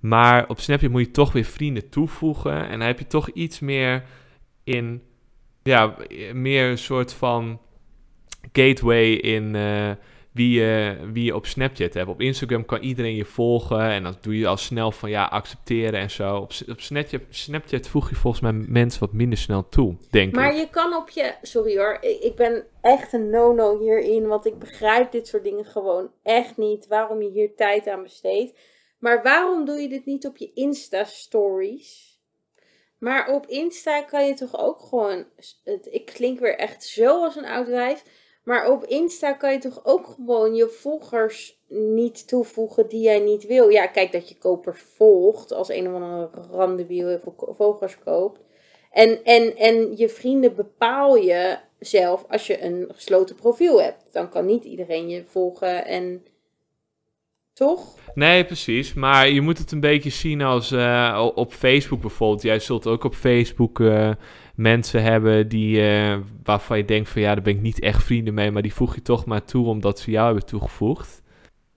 Maar 0.00 0.48
op 0.48 0.60
Snapchat 0.60 0.90
moet 0.90 1.06
je 1.06 1.10
toch 1.10 1.32
weer 1.32 1.44
vrienden 1.44 1.88
toevoegen. 1.88 2.68
En 2.68 2.78
dan 2.78 2.86
heb 2.86 2.98
je 2.98 3.06
toch 3.06 3.28
iets 3.28 3.60
meer 3.60 4.04
in... 4.64 5.02
Ja, 5.62 5.96
meer 6.32 6.70
een 6.70 6.78
soort 6.78 7.14
van 7.14 7.60
gateway 8.52 9.12
in... 9.12 9.54
eh, 9.54 9.90
wie 10.32 10.60
je, 10.60 10.96
wie 11.12 11.24
je 11.24 11.34
op 11.34 11.46
Snapchat 11.46 11.94
hebt. 11.94 12.08
Op 12.08 12.20
Instagram 12.20 12.64
kan 12.64 12.80
iedereen 12.80 13.14
je 13.14 13.24
volgen 13.24 13.80
en 13.80 14.02
dan 14.02 14.16
doe 14.20 14.38
je 14.38 14.46
al 14.46 14.56
snel 14.56 14.92
van 14.92 15.10
ja, 15.10 15.24
accepteren 15.24 16.00
en 16.00 16.10
zo. 16.10 16.36
Op, 16.36 16.52
op 16.68 16.80
Snapchat, 16.80 17.20
Snapchat 17.28 17.88
voeg 17.88 18.08
je 18.08 18.14
volgens 18.14 18.42
mij 18.42 18.52
mensen 18.52 19.00
wat 19.00 19.12
minder 19.12 19.38
snel 19.38 19.68
toe, 19.68 19.96
denk 20.10 20.34
Maar 20.34 20.52
ik. 20.52 20.58
je 20.58 20.70
kan 20.70 20.94
op 20.94 21.10
je. 21.10 21.34
Sorry 21.42 21.76
hoor, 21.76 21.98
ik 22.00 22.32
ben 22.36 22.66
echt 22.80 23.12
een 23.12 23.30
no-no 23.30 23.78
hierin. 23.78 24.26
Want 24.26 24.46
ik 24.46 24.58
begrijp 24.58 25.12
dit 25.12 25.28
soort 25.28 25.44
dingen 25.44 25.64
gewoon 25.64 26.10
echt 26.22 26.56
niet. 26.56 26.86
Waarom 26.86 27.22
je 27.22 27.30
hier 27.30 27.54
tijd 27.56 27.88
aan 27.88 28.02
besteedt. 28.02 28.58
Maar 28.98 29.22
waarom 29.22 29.64
doe 29.64 29.80
je 29.80 29.88
dit 29.88 30.04
niet 30.04 30.26
op 30.26 30.36
je 30.36 30.50
Insta-stories? 30.54 32.10
Maar 32.98 33.28
op 33.28 33.46
Insta 33.46 34.02
kan 34.02 34.26
je 34.26 34.34
toch 34.34 34.58
ook 34.58 34.80
gewoon. 34.80 35.24
Ik 35.90 36.06
klink 36.06 36.38
weer 36.38 36.56
echt 36.56 36.84
zo 36.84 37.24
als 37.24 37.36
een 37.36 37.46
oud 37.46 37.68
wijf. 37.68 38.04
Maar 38.42 38.70
op 38.70 38.84
Insta 38.84 39.32
kan 39.32 39.52
je 39.52 39.58
toch 39.58 39.80
ook 39.84 40.06
gewoon 40.06 40.54
je 40.54 40.68
volgers 40.68 41.60
niet 41.68 42.28
toevoegen 42.28 42.88
die 42.88 43.00
jij 43.00 43.18
niet 43.18 43.46
wil. 43.46 43.68
Ja, 43.68 43.86
kijk 43.86 44.12
dat 44.12 44.28
je 44.28 44.38
kopers 44.38 44.80
volgt. 44.80 45.52
Als 45.52 45.68
een 45.68 45.88
of 45.88 45.94
andere 45.94 46.30
randebiel 46.50 47.20
volgers 47.36 47.98
koopt. 47.98 48.40
En, 48.90 49.24
en, 49.24 49.56
en 49.56 49.96
je 49.96 50.08
vrienden 50.08 50.54
bepaal 50.54 51.16
je 51.16 51.58
zelf 51.78 52.24
als 52.28 52.46
je 52.46 52.62
een 52.62 52.88
gesloten 52.94 53.36
profiel 53.36 53.82
hebt. 53.82 54.04
Dan 54.10 54.28
kan 54.28 54.46
niet 54.46 54.64
iedereen 54.64 55.08
je 55.08 55.24
volgen 55.26 55.86
en... 55.86 56.26
Toch? 57.52 57.96
Nee, 58.14 58.44
precies. 58.44 58.94
Maar 58.94 59.28
je 59.28 59.40
moet 59.40 59.58
het 59.58 59.72
een 59.72 59.80
beetje 59.80 60.10
zien 60.10 60.42
als 60.42 60.70
eh, 60.70 61.28
op 61.34 61.52
Facebook 61.52 62.00
bijvoorbeeld. 62.00 62.42
Jij 62.42 62.58
zult 62.58 62.86
ook 62.86 63.04
op 63.04 63.14
Facebook 63.14 63.80
eh, 63.80 64.10
mensen 64.54 65.02
hebben 65.02 65.48
die, 65.48 65.88
eh, 65.88 66.18
waarvan 66.42 66.76
je 66.76 66.84
denkt 66.84 67.08
van 67.08 67.22
ja, 67.22 67.34
daar 67.34 67.44
ben 67.44 67.54
ik 67.54 67.60
niet 67.60 67.80
echt 67.80 68.04
vrienden 68.04 68.34
mee. 68.34 68.50
Maar 68.50 68.62
die 68.62 68.74
voeg 68.74 68.94
je 68.94 69.02
toch 69.02 69.24
maar 69.24 69.44
toe 69.44 69.66
omdat 69.66 70.00
ze 70.00 70.10
jou 70.10 70.26
hebben 70.26 70.46
toegevoegd. 70.46 71.22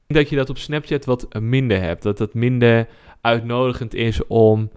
Ik 0.07 0.13
denk 0.13 0.19
dat 0.19 0.29
je 0.29 0.35
dat 0.35 0.49
op 0.49 0.57
Snapchat 0.57 1.05
wat 1.05 1.39
minder 1.39 1.81
hebt. 1.81 2.03
Dat 2.03 2.19
het 2.19 2.33
minder 2.33 2.87
uitnodigend 3.21 3.93
is 3.93 4.27
om 4.27 4.71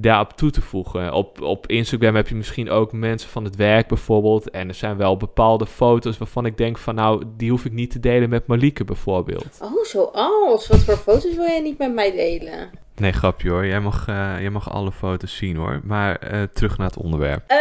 daarop 0.00 0.32
toe 0.32 0.50
te 0.50 0.60
voegen. 0.60 1.12
Op, 1.12 1.40
op 1.40 1.66
Instagram 1.66 2.14
heb 2.14 2.28
je 2.28 2.34
misschien 2.34 2.70
ook 2.70 2.92
mensen 2.92 3.30
van 3.30 3.44
het 3.44 3.56
werk 3.56 3.88
bijvoorbeeld. 3.88 4.50
En 4.50 4.68
er 4.68 4.74
zijn 4.74 4.96
wel 4.96 5.16
bepaalde 5.16 5.66
foto's 5.66 6.18
waarvan 6.18 6.46
ik 6.46 6.56
denk 6.56 6.78
van 6.78 6.94
nou, 6.94 7.24
die 7.36 7.50
hoef 7.50 7.64
ik 7.64 7.72
niet 7.72 7.90
te 7.90 8.00
delen 8.00 8.28
met 8.28 8.46
Malike 8.46 8.84
bijvoorbeeld. 8.84 9.58
Oh, 9.62 9.84
zoals. 9.84 10.66
Wat 10.66 10.78
voor 10.78 10.96
foto's 10.96 11.34
wil 11.34 11.46
jij 11.46 11.60
niet 11.60 11.78
met 11.78 11.94
mij 11.94 12.12
delen? 12.12 12.70
Nee, 12.94 13.12
grapje 13.12 13.50
hoor. 13.50 13.66
Jij 13.66 13.80
mag, 13.80 14.08
eh, 14.08 14.36
jij 14.40 14.50
mag 14.50 14.72
alle 14.72 14.92
foto's 14.92 15.36
zien 15.36 15.56
hoor. 15.56 15.80
Maar 15.84 16.16
eh, 16.16 16.42
terug 16.42 16.78
naar 16.78 16.86
het 16.86 16.98
onderwerp. 16.98 17.42
Eh, 17.46 17.58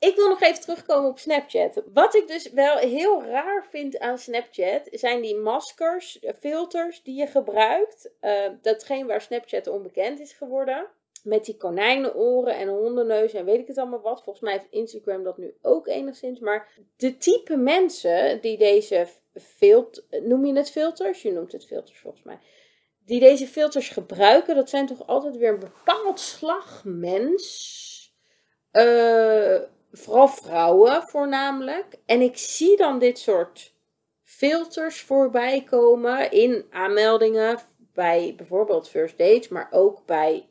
ik 0.00 0.16
wil 0.16 0.28
nog 0.28 0.40
even 0.40 0.60
terugkomen 0.60 1.10
op 1.10 1.18
Snapchat. 1.18 1.82
Wat 1.92 2.14
ik 2.14 2.28
dus 2.28 2.52
wel 2.52 2.76
heel 2.76 3.24
raar 3.24 3.66
vind 3.70 3.98
aan 3.98 4.18
Snapchat, 4.18 4.88
zijn 4.90 5.22
die 5.22 5.36
maskers, 5.36 6.18
filters 6.38 7.02
die 7.02 7.14
je 7.14 7.26
gebruikt. 7.26 8.10
Eh, 8.20 8.32
datgene 8.62 9.06
waar 9.06 9.20
Snapchat 9.20 9.66
onbekend 9.66 10.20
is 10.20 10.32
geworden. 10.32 10.86
Met 11.22 11.44
die 11.44 11.56
konijnenoren 11.56 12.56
en 12.56 12.68
hondenneus 12.68 13.32
en 13.32 13.44
weet 13.44 13.58
ik 13.58 13.66
het 13.66 13.78
allemaal 13.78 14.00
wat. 14.00 14.22
Volgens 14.22 14.44
mij 14.44 14.52
heeft 14.52 14.70
Instagram 14.70 15.22
dat 15.22 15.38
nu 15.38 15.54
ook 15.62 15.86
enigszins. 15.86 16.38
Maar 16.38 16.68
de 16.96 17.16
type 17.16 17.56
mensen 17.56 18.40
die 18.40 18.58
deze 18.58 19.06
filters, 19.34 20.06
noem 20.22 20.44
je 20.44 20.54
het 20.56 20.70
filters? 20.70 21.22
Je 21.22 21.32
noemt 21.32 21.52
het 21.52 21.66
filters 21.66 21.98
volgens 21.98 22.22
mij. 22.22 22.38
Die 23.04 23.20
deze 23.20 23.46
filters 23.46 23.88
gebruiken, 23.88 24.54
dat 24.54 24.70
zijn 24.70 24.86
toch 24.86 25.06
altijd 25.06 25.36
weer 25.36 25.52
een 25.52 25.58
bepaald 25.58 26.20
slag 26.20 26.82
mens. 26.84 27.78
Eh, 28.70 29.60
vooral 29.92 30.28
vrouwen 30.28 31.02
voornamelijk. 31.02 31.98
En 32.06 32.20
ik 32.20 32.36
zie 32.36 32.76
dan 32.76 32.98
dit 32.98 33.18
soort 33.18 33.74
filters 34.22 35.00
voorbij 35.00 35.62
komen 35.62 36.30
in 36.30 36.66
aanmeldingen 36.70 37.58
bij 37.92 38.34
bijvoorbeeld 38.36 38.88
First 38.88 39.18
Dates, 39.18 39.48
maar 39.48 39.68
ook 39.70 40.06
bij 40.06 40.49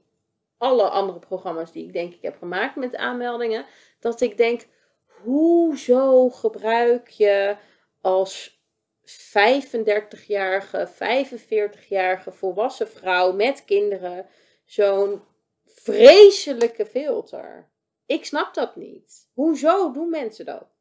alle 0.59 0.89
andere 0.89 1.19
programma's 1.19 1.71
die 1.71 1.85
ik 1.85 1.93
denk 1.93 2.13
ik 2.13 2.21
heb 2.21 2.37
gemaakt 2.37 2.75
met 2.75 2.95
aanmeldingen. 2.95 3.65
Dat 3.99 4.21
ik 4.21 4.37
denk, 4.37 4.67
hoezo 5.05 6.29
gebruik 6.29 7.07
je 7.07 7.55
als 8.01 8.61
35-jarige, 9.05 10.89
45-jarige 10.93 12.31
volwassen 12.31 12.87
vrouw 12.87 13.31
met 13.31 13.65
kinderen 13.65 14.25
zo'n 14.65 15.21
vreselijke 15.65 16.85
filter? 16.85 17.69
Ik 18.05 18.25
snap 18.25 18.53
dat 18.53 18.75
niet. 18.75 19.29
Hoezo 19.33 19.91
doen 19.91 20.09
mensen 20.09 20.45
dat? 20.45 20.78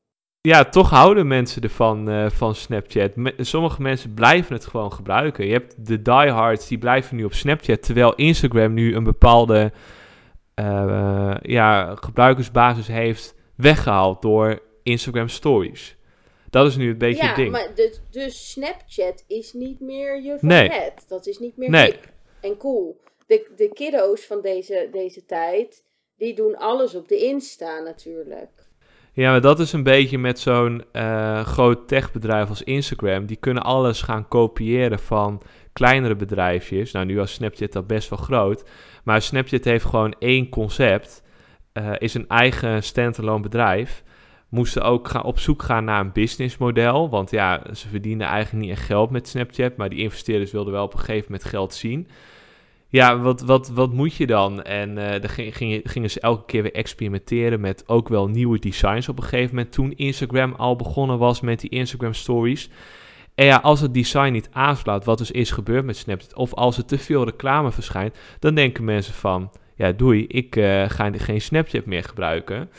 Ja, 0.49 0.65
toch 0.65 0.91
houden 0.91 1.27
mensen 1.27 1.63
ervan 1.63 2.09
eh, 2.11 2.31
van 2.31 2.55
Snapchat. 2.55 3.17
Me- 3.17 3.35
sommige 3.39 3.83
mensen 3.83 4.15
blijven 4.15 4.55
het 4.55 4.67
gewoon 4.67 4.93
gebruiken. 4.93 5.47
Je 5.47 5.53
hebt 5.53 5.87
de 5.87 6.03
diehards, 6.03 6.69
die 6.69 6.79
blijven 6.79 7.17
nu 7.17 7.25
op 7.25 7.33
Snapchat, 7.35 7.83
terwijl 7.83 8.15
Instagram 8.15 8.73
nu 8.75 8.95
een 8.95 9.05
bepaalde 9.05 9.73
eh, 10.55 11.35
ja, 11.43 11.95
gebruikersbasis 11.95 12.87
heeft 12.87 13.35
weggehaald 13.57 14.23
door 14.23 14.63
Instagram 14.83 15.29
Stories. 15.29 15.97
Dat 16.51 16.67
is 16.67 16.77
nu 16.77 16.91
een 16.91 16.99
beetje 16.99 17.23
ja, 17.23 17.29
het 17.29 17.37
ding. 17.37 17.51
maar 17.51 17.69
de, 17.75 17.99
dus 18.11 18.51
Snapchat 18.51 19.25
is 19.27 19.53
niet 19.53 19.81
meer 19.81 20.23
je 20.23 20.39
van 20.39 20.49
Nee. 20.49 20.69
het. 20.71 21.05
Dat 21.09 21.27
is 21.27 21.39
niet 21.39 21.57
meer 21.57 21.71
Nee. 21.71 21.85
hip 21.91 22.09
en 22.41 22.57
cool. 22.57 23.01
De, 23.27 23.51
de 23.57 23.69
kiddo's 23.73 24.27
van 24.27 24.41
deze, 24.41 24.89
deze 24.93 25.25
tijd, 25.25 25.85
die 26.17 26.35
doen 26.35 26.57
alles 26.57 26.95
op 26.95 27.09
de 27.09 27.17
Insta 27.19 27.79
natuurlijk. 27.81 28.68
Ja, 29.19 29.31
maar 29.31 29.41
dat 29.41 29.61
is 29.61 29.73
een 29.73 29.83
beetje 29.83 30.19
met 30.19 30.39
zo'n 30.39 30.85
eh, 30.93 31.41
groot 31.41 31.89
techbedrijf 31.89 32.49
als 32.49 32.63
Instagram. 32.63 33.27
Die 33.27 33.37
kunnen 33.37 33.63
alles 33.63 34.03
gaan 34.03 34.29
kopiëren 34.29 34.99
van 34.99 35.43
kleinere 35.73 36.17
bedrijfjes. 36.17 36.93
Nou, 36.93 37.07
nu 37.07 37.17
was 37.17 37.33
Snapchat 37.33 37.77
al 37.77 37.83
best 37.83 38.09
wel 38.09 38.19
groot. 38.19 38.65
Maar 39.05 39.23
Snapchat 39.23 39.65
heeft 39.65 39.85
gewoon 39.85 40.15
één 40.19 40.49
concept. 40.49 41.23
eh, 41.73 41.93
is 41.99 42.15
een 42.15 42.29
eigen 42.29 42.83
standalone 42.83 43.43
bedrijf. 43.43 44.03
Moesten 44.49 44.83
ook 44.83 45.09
gaan 45.09 45.23
op 45.23 45.39
zoek 45.39 45.63
gaan 45.63 45.85
naar 45.85 46.01
een 46.01 46.13
businessmodel. 46.13 47.09
Want 47.11 47.31
ja, 47.31 47.63
ze 47.75 47.89
verdienen 47.89 48.27
eigenlijk 48.27 48.65
niet 48.65 48.77
echt 48.77 48.87
geld 48.87 49.11
met 49.11 49.29
Snapchat. 49.29 49.77
Maar 49.77 49.89
die 49.89 49.99
investeerders 49.99 50.51
wilden 50.51 50.73
wel 50.73 50.85
op 50.85 50.93
een 50.93 50.99
gegeven 50.99 51.33
moment 51.33 51.49
geld 51.49 51.75
zien. 51.75 52.09
Ja, 52.91 53.19
wat, 53.19 53.41
wat, 53.41 53.69
wat 53.69 53.93
moet 53.93 54.15
je 54.15 54.27
dan? 54.27 54.63
En 54.63 54.99
eh 54.99 55.21
dan 55.21 55.31
ging, 55.31 55.57
ging, 55.57 55.81
gingen 55.85 56.11
ze 56.11 56.21
elke 56.21 56.45
keer 56.45 56.63
weer 56.63 56.75
experimenteren 56.75 57.61
met 57.61 57.85
ook 57.87 58.09
wel 58.09 58.29
nieuwe 58.29 58.59
designs 58.59 59.09
op 59.09 59.17
een 59.19 59.23
gegeven 59.23 59.55
moment. 59.55 59.73
Toen 59.73 59.93
Instagram 59.97 60.55
al 60.55 60.77
begonnen 60.77 61.19
was 61.19 61.41
met 61.41 61.61
die 61.61 61.71
Instagram 61.71 62.15
stories. 62.15 62.71
En 63.35 63.45
ja, 63.45 63.57
als 63.57 63.81
het 63.81 63.95
design 63.95 64.33
niet 64.33 64.49
aanslaat, 64.53 65.05
wat 65.05 65.19
dus 65.19 65.31
is 65.31 65.51
gebeurd 65.51 65.85
met 65.85 65.97
Snapchat, 65.97 66.35
of 66.35 66.55
als 66.55 66.77
er 66.77 66.85
te 66.85 66.99
veel 66.99 67.25
reclame 67.25 67.73
verschijnt, 67.73 68.19
dan 68.39 68.55
denken 68.55 68.85
mensen 68.85 69.15
van, 69.15 69.51
ja 69.75 69.93
doei, 69.93 70.27
ik 70.27 70.57
eh, 70.57 70.85
ga 70.89 71.11
geen 71.17 71.41
Snapchat 71.41 71.87
meer 71.87 72.05
gebruiken. 72.05 72.71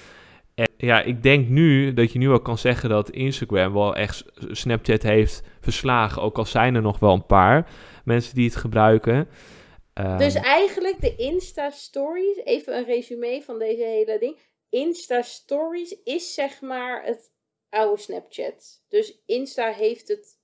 En 0.56 0.68
ja, 0.78 1.02
ik 1.02 1.24
denk 1.24 1.48
nu 1.48 1.94
dat 1.94 2.12
je 2.12 2.20
nu 2.20 2.30
al 2.30 2.40
kan 2.40 2.58
zeggen 2.58 2.90
dat 2.90 3.10
Instagram 3.10 3.74
wel 3.74 3.96
echt 3.96 4.26
Snapchat 4.52 5.04
heeft 5.04 5.44
verslagen, 5.62 6.22
ook 6.22 6.38
al 6.38 6.46
zijn 6.46 6.76
er 6.76 6.82
nog 6.82 7.00
wel 7.00 7.14
een 7.14 7.26
paar 7.26 7.68
mensen 8.04 8.36
die 8.36 8.46
het 8.46 8.56
gebruiken. 8.56 9.28
Ehm, 10.00 10.18
Dus 10.18 10.34
eigenlijk 10.34 11.02
de 11.02 11.16
Insta 11.16 11.70
Stories, 11.70 12.38
even 12.44 12.78
een 12.78 12.86
resume 12.86 13.42
van 13.46 13.60
deze 13.60 13.84
hele 13.84 14.20
ding. 14.20 14.38
Insta 14.70 15.22
Stories 15.22 15.96
is 16.04 16.34
zeg 16.34 16.62
maar 16.62 17.04
het 17.06 17.32
oude 17.70 18.02
Snapchat. 18.02 18.84
Dus 18.88 19.22
Insta 19.26 19.72
heeft 19.72 20.08
het 20.08 20.38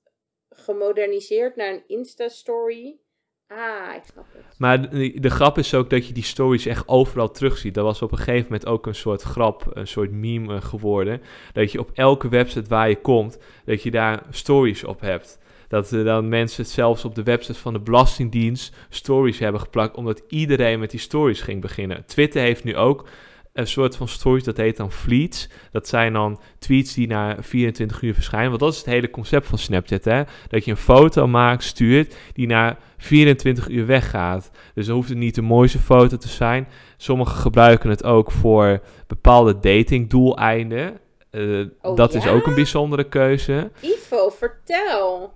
gemoderniseerd 0.50 1.56
naar 1.56 1.74
een 1.74 1.84
Insta 1.88 2.28
Story. 2.28 3.00
Ah, 3.48 3.96
ik 3.96 4.04
snap 4.04 4.26
het. 4.32 4.60
Maar 4.60 4.90
de, 4.90 5.20
de 5.20 5.30
grap 5.30 5.58
is 5.58 5.74
ook 5.74 5.90
dat 5.90 6.08
je 6.08 6.14
die 6.14 6.24
stories 6.24 6.66
echt 6.66 6.88
overal 6.88 7.32
terugziet. 7.32 7.74
Dat 7.74 7.84
was 7.84 8.02
op 8.02 8.12
een 8.12 8.18
gegeven 8.18 8.44
moment 8.44 8.66
ook 8.66 8.86
een 8.86 8.96
soort 8.96 9.22
grap, 9.22 9.66
een 9.74 9.88
soort 9.88 10.12
meme 10.12 10.56
eh, 10.56 10.62
geworden. 10.62 11.22
Dat 11.54 11.72
je 11.72 11.80
op 11.80 11.92
elke 11.94 12.30
website 12.30 12.70
waar 12.70 12.90
je 12.90 13.02
komt, 13.02 13.38
dat 13.66 13.84
je 13.84 13.92
daar 13.92 14.24
stories 14.30 14.84
op 14.84 15.00
hebt. 15.00 15.40
Dat 15.68 15.92
er 15.92 16.04
dan 16.04 16.30
mensen 16.30 16.66
zelfs 16.66 17.06
op 17.06 17.16
de 17.16 17.24
website 17.24 17.60
van 17.60 17.74
de 17.74 17.80
Belastingdienst 17.80 18.76
stories 18.90 19.40
hebben 19.40 19.62
geplakt, 19.62 19.96
omdat 19.96 20.22
iedereen 20.28 20.80
met 20.80 20.92
die 20.92 21.00
stories 21.00 21.42
ging 21.42 21.62
beginnen. 21.62 22.06
Twitter 22.06 22.42
heeft 22.42 22.64
nu 22.64 22.76
ook 22.76 23.08
een 23.54 23.68
soort 23.68 23.96
van 23.96 24.08
stories, 24.08 24.44
dat 24.44 24.58
heet 24.58 24.78
dan 24.78 24.92
fleets. 24.92 25.50
Dat 25.72 25.88
zijn 25.88 26.14
dan 26.14 26.40
tweets 26.60 26.94
die 26.94 27.08
na 27.08 27.36
24 27.40 28.02
uur 28.02 28.14
verschijnen. 28.14 28.50
Want 28.50 28.60
dat 28.62 28.72
is 28.72 28.78
het 28.78 28.86
hele 28.86 29.10
concept 29.10 29.48
van 29.48 29.58
Snapchat, 29.58 30.04
hè. 30.04 30.24
Dat 30.48 30.66
je 30.66 30.72
een 30.72 30.78
foto 30.78 31.28
maakt, 31.28 31.64
stuurt, 31.64 32.16
die 32.34 32.48
na 32.48 32.78
24 32.98 33.70
uur 33.70 33.86
weggaat. 33.86 34.52
Dus 34.74 34.86
dan 34.86 34.96
hoeft 34.96 35.10
het 35.10 35.18
niet 35.18 35.36
de 35.36 35.42
mooiste 35.42 35.80
foto 35.80 36.18
te 36.18 36.28
zijn. 36.28 36.68
Sommigen 36.98 37.36
gebruiken 37.38 37.90
het 37.90 38.04
ook 38.04 38.32
voor 38.32 38.82
bepaalde 39.08 39.60
datingdoeleinden. 39.60 41.00
eh, 41.32 41.60
Oh, 41.82 41.96
dat 41.96 42.14
is 42.14 42.28
ook 42.28 42.46
een 42.48 42.56
bijzondere 42.56 43.04
keuze. 43.04 43.72
Ivo, 43.82 44.30
vertel. 44.30 45.34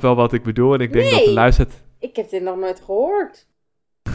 Wel 0.00 0.14
wat 0.14 0.32
ik 0.32 0.42
bedoel. 0.42 0.74
En 0.74 0.80
ik 0.80 0.92
denk 0.92 1.10
dat 1.10 1.24
de 1.24 1.32
luistert... 1.32 1.72
Ik 1.98 2.16
heb 2.16 2.30
dit 2.30 2.42
nog 2.42 2.56
nooit 2.56 2.80
gehoord. 2.80 3.46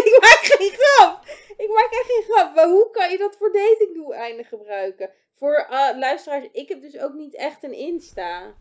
ik 0.00 0.18
maak 0.20 0.40
geen 0.42 0.72
grap. 0.78 1.24
Ik 1.56 1.68
maak 1.68 1.88
echt 1.90 2.06
geen 2.06 2.24
grap. 2.28 2.54
Maar 2.54 2.68
hoe 2.68 2.88
kan 2.92 3.10
je 3.10 3.18
dat 3.18 3.36
voor 3.38 3.52
datingdoeleinden 3.52 4.44
gebruiken? 4.44 5.10
Voor 5.34 5.66
eh, 5.70 5.98
luisteraars, 5.98 6.48
ik 6.52 6.68
heb 6.68 6.80
dus 6.80 6.98
ook 6.98 7.14
niet 7.14 7.36
echt 7.36 7.64
een 7.64 7.72
Insta. 7.72 8.54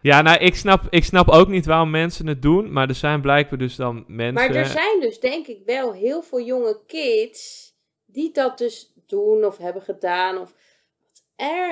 Ja, 0.00 0.22
nou, 0.22 0.38
ik 0.38 0.54
snap, 0.54 0.82
ik 0.90 1.04
snap 1.04 1.28
ook 1.28 1.48
niet 1.48 1.66
waarom 1.66 1.90
mensen 1.90 2.26
het 2.26 2.42
doen. 2.42 2.72
Maar 2.72 2.88
er 2.88 2.94
zijn 2.94 3.20
blijkbaar 3.20 3.58
dus 3.58 3.76
dan 3.76 4.04
mensen... 4.06 4.34
Maar 4.34 4.54
er 4.54 4.66
zijn 4.66 5.00
dus 5.00 5.20
denk 5.20 5.46
ik 5.46 5.62
wel 5.64 5.92
heel 5.92 6.22
veel 6.22 6.40
jonge 6.40 6.80
kids 6.86 7.72
die 8.06 8.32
dat 8.32 8.58
dus 8.58 8.92
doen 9.06 9.44
of 9.44 9.58
hebben 9.58 9.82
gedaan. 9.82 10.38
Of 10.38 10.54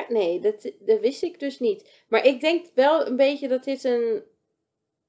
nee, 0.08 0.40
dat, 0.40 0.72
dat 0.80 1.00
wist 1.00 1.22
ik 1.22 1.40
dus 1.40 1.58
niet. 1.58 2.04
Maar 2.08 2.26
ik 2.26 2.40
denk 2.40 2.66
wel 2.74 3.06
een 3.06 3.16
beetje 3.16 3.48
dat 3.48 3.64
dit 3.64 3.84
een, 3.84 4.22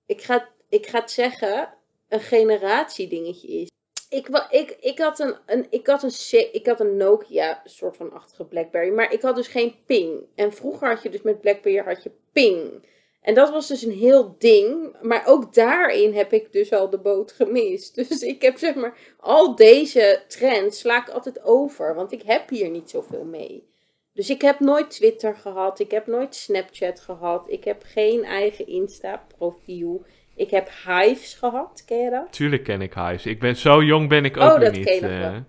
ik 0.06 0.22
ga, 0.22 0.50
ik 0.70 0.88
ga 0.88 1.00
het 1.00 1.12
zeggen, 1.12 1.74
een 2.10 2.20
generatiedingetje 2.20 3.48
is. 3.48 3.70
Ik, 4.10 4.28
ik, 4.50 4.78
ik, 4.80 5.00
had 5.00 5.20
een, 5.20 5.36
een, 5.46 5.68
ik, 5.70 5.88
had 5.88 6.04
een, 6.04 6.54
ik 6.54 6.68
had 6.68 6.80
een 6.80 6.98
Nokia 6.98 7.62
soort 7.64 7.98
van 7.98 8.14
achtige 8.14 8.46
Blackberry, 8.46 8.94
maar 8.94 9.14
ik 9.14 9.22
had 9.22 9.36
dus 9.36 9.48
geen 9.48 9.76
ping. 9.86 10.26
En 10.36 10.54
vroeger 10.54 10.88
had 10.88 11.04
je 11.04 11.10
dus 11.10 11.22
met 11.22 11.42
Blackberry 11.42 11.78
had 11.78 12.04
je 12.04 12.12
ping. 12.32 12.86
En 13.22 13.34
dat 13.34 13.50
was 13.50 13.68
dus 13.68 13.82
een 13.82 13.92
heel 13.92 14.36
ding. 14.38 14.96
Maar 15.02 15.24
ook 15.26 15.54
daarin 15.54 16.14
heb 16.14 16.34
ik 16.34 16.52
dus 16.52 16.74
al 16.74 16.90
de 16.90 17.00
boot 17.00 17.32
gemist. 17.32 17.96
Dus 18.10 18.22
ik 18.22 18.42
heb 18.42 18.58
zeg 18.58 18.76
maar 18.76 18.98
al 19.20 19.56
deze 19.56 20.24
trends 20.28 20.80
sla 20.80 21.02
ik 21.02 21.10
altijd 21.10 21.44
over. 21.44 21.96
Want 21.96 22.12
ik 22.12 22.22
heb 22.22 22.50
hier 22.50 22.70
niet 22.70 22.90
zoveel 22.90 23.24
mee. 23.24 23.68
Dus 24.18 24.30
ik 24.30 24.42
heb 24.42 24.60
nooit 24.60 24.90
Twitter 24.90 25.36
gehad. 25.36 25.80
Ik 25.80 25.92
heb 25.92 26.08
nooit 26.08 26.36
Snapchat 26.36 27.00
gehad. 27.00 27.50
Ik 27.50 27.64
heb 27.64 27.84
geen 27.86 28.24
eigen 28.24 28.68
Insta-profiel. 28.68 30.06
Ik 30.36 30.50
heb 30.50 30.70
Hives 30.86 31.34
gehad. 31.34 31.84
Ken 31.86 31.98
je 31.98 32.10
dat? 32.10 32.32
Tuurlijk 32.34 32.64
ken 32.64 32.82
ik 32.82 32.94
Hives. 32.94 33.26
Ik 33.26 33.40
ben, 33.40 33.56
zo 33.56 33.84
jong 33.84 34.10
ben 34.10 34.26
ik 34.26 34.38
ook 34.38 34.52
Oh, 34.52 34.60
dat 34.60 34.72
niet. 34.72 34.86
ken 34.86 35.02
nog 35.02 35.12
eh. 35.12 35.20
wel. 35.20 35.44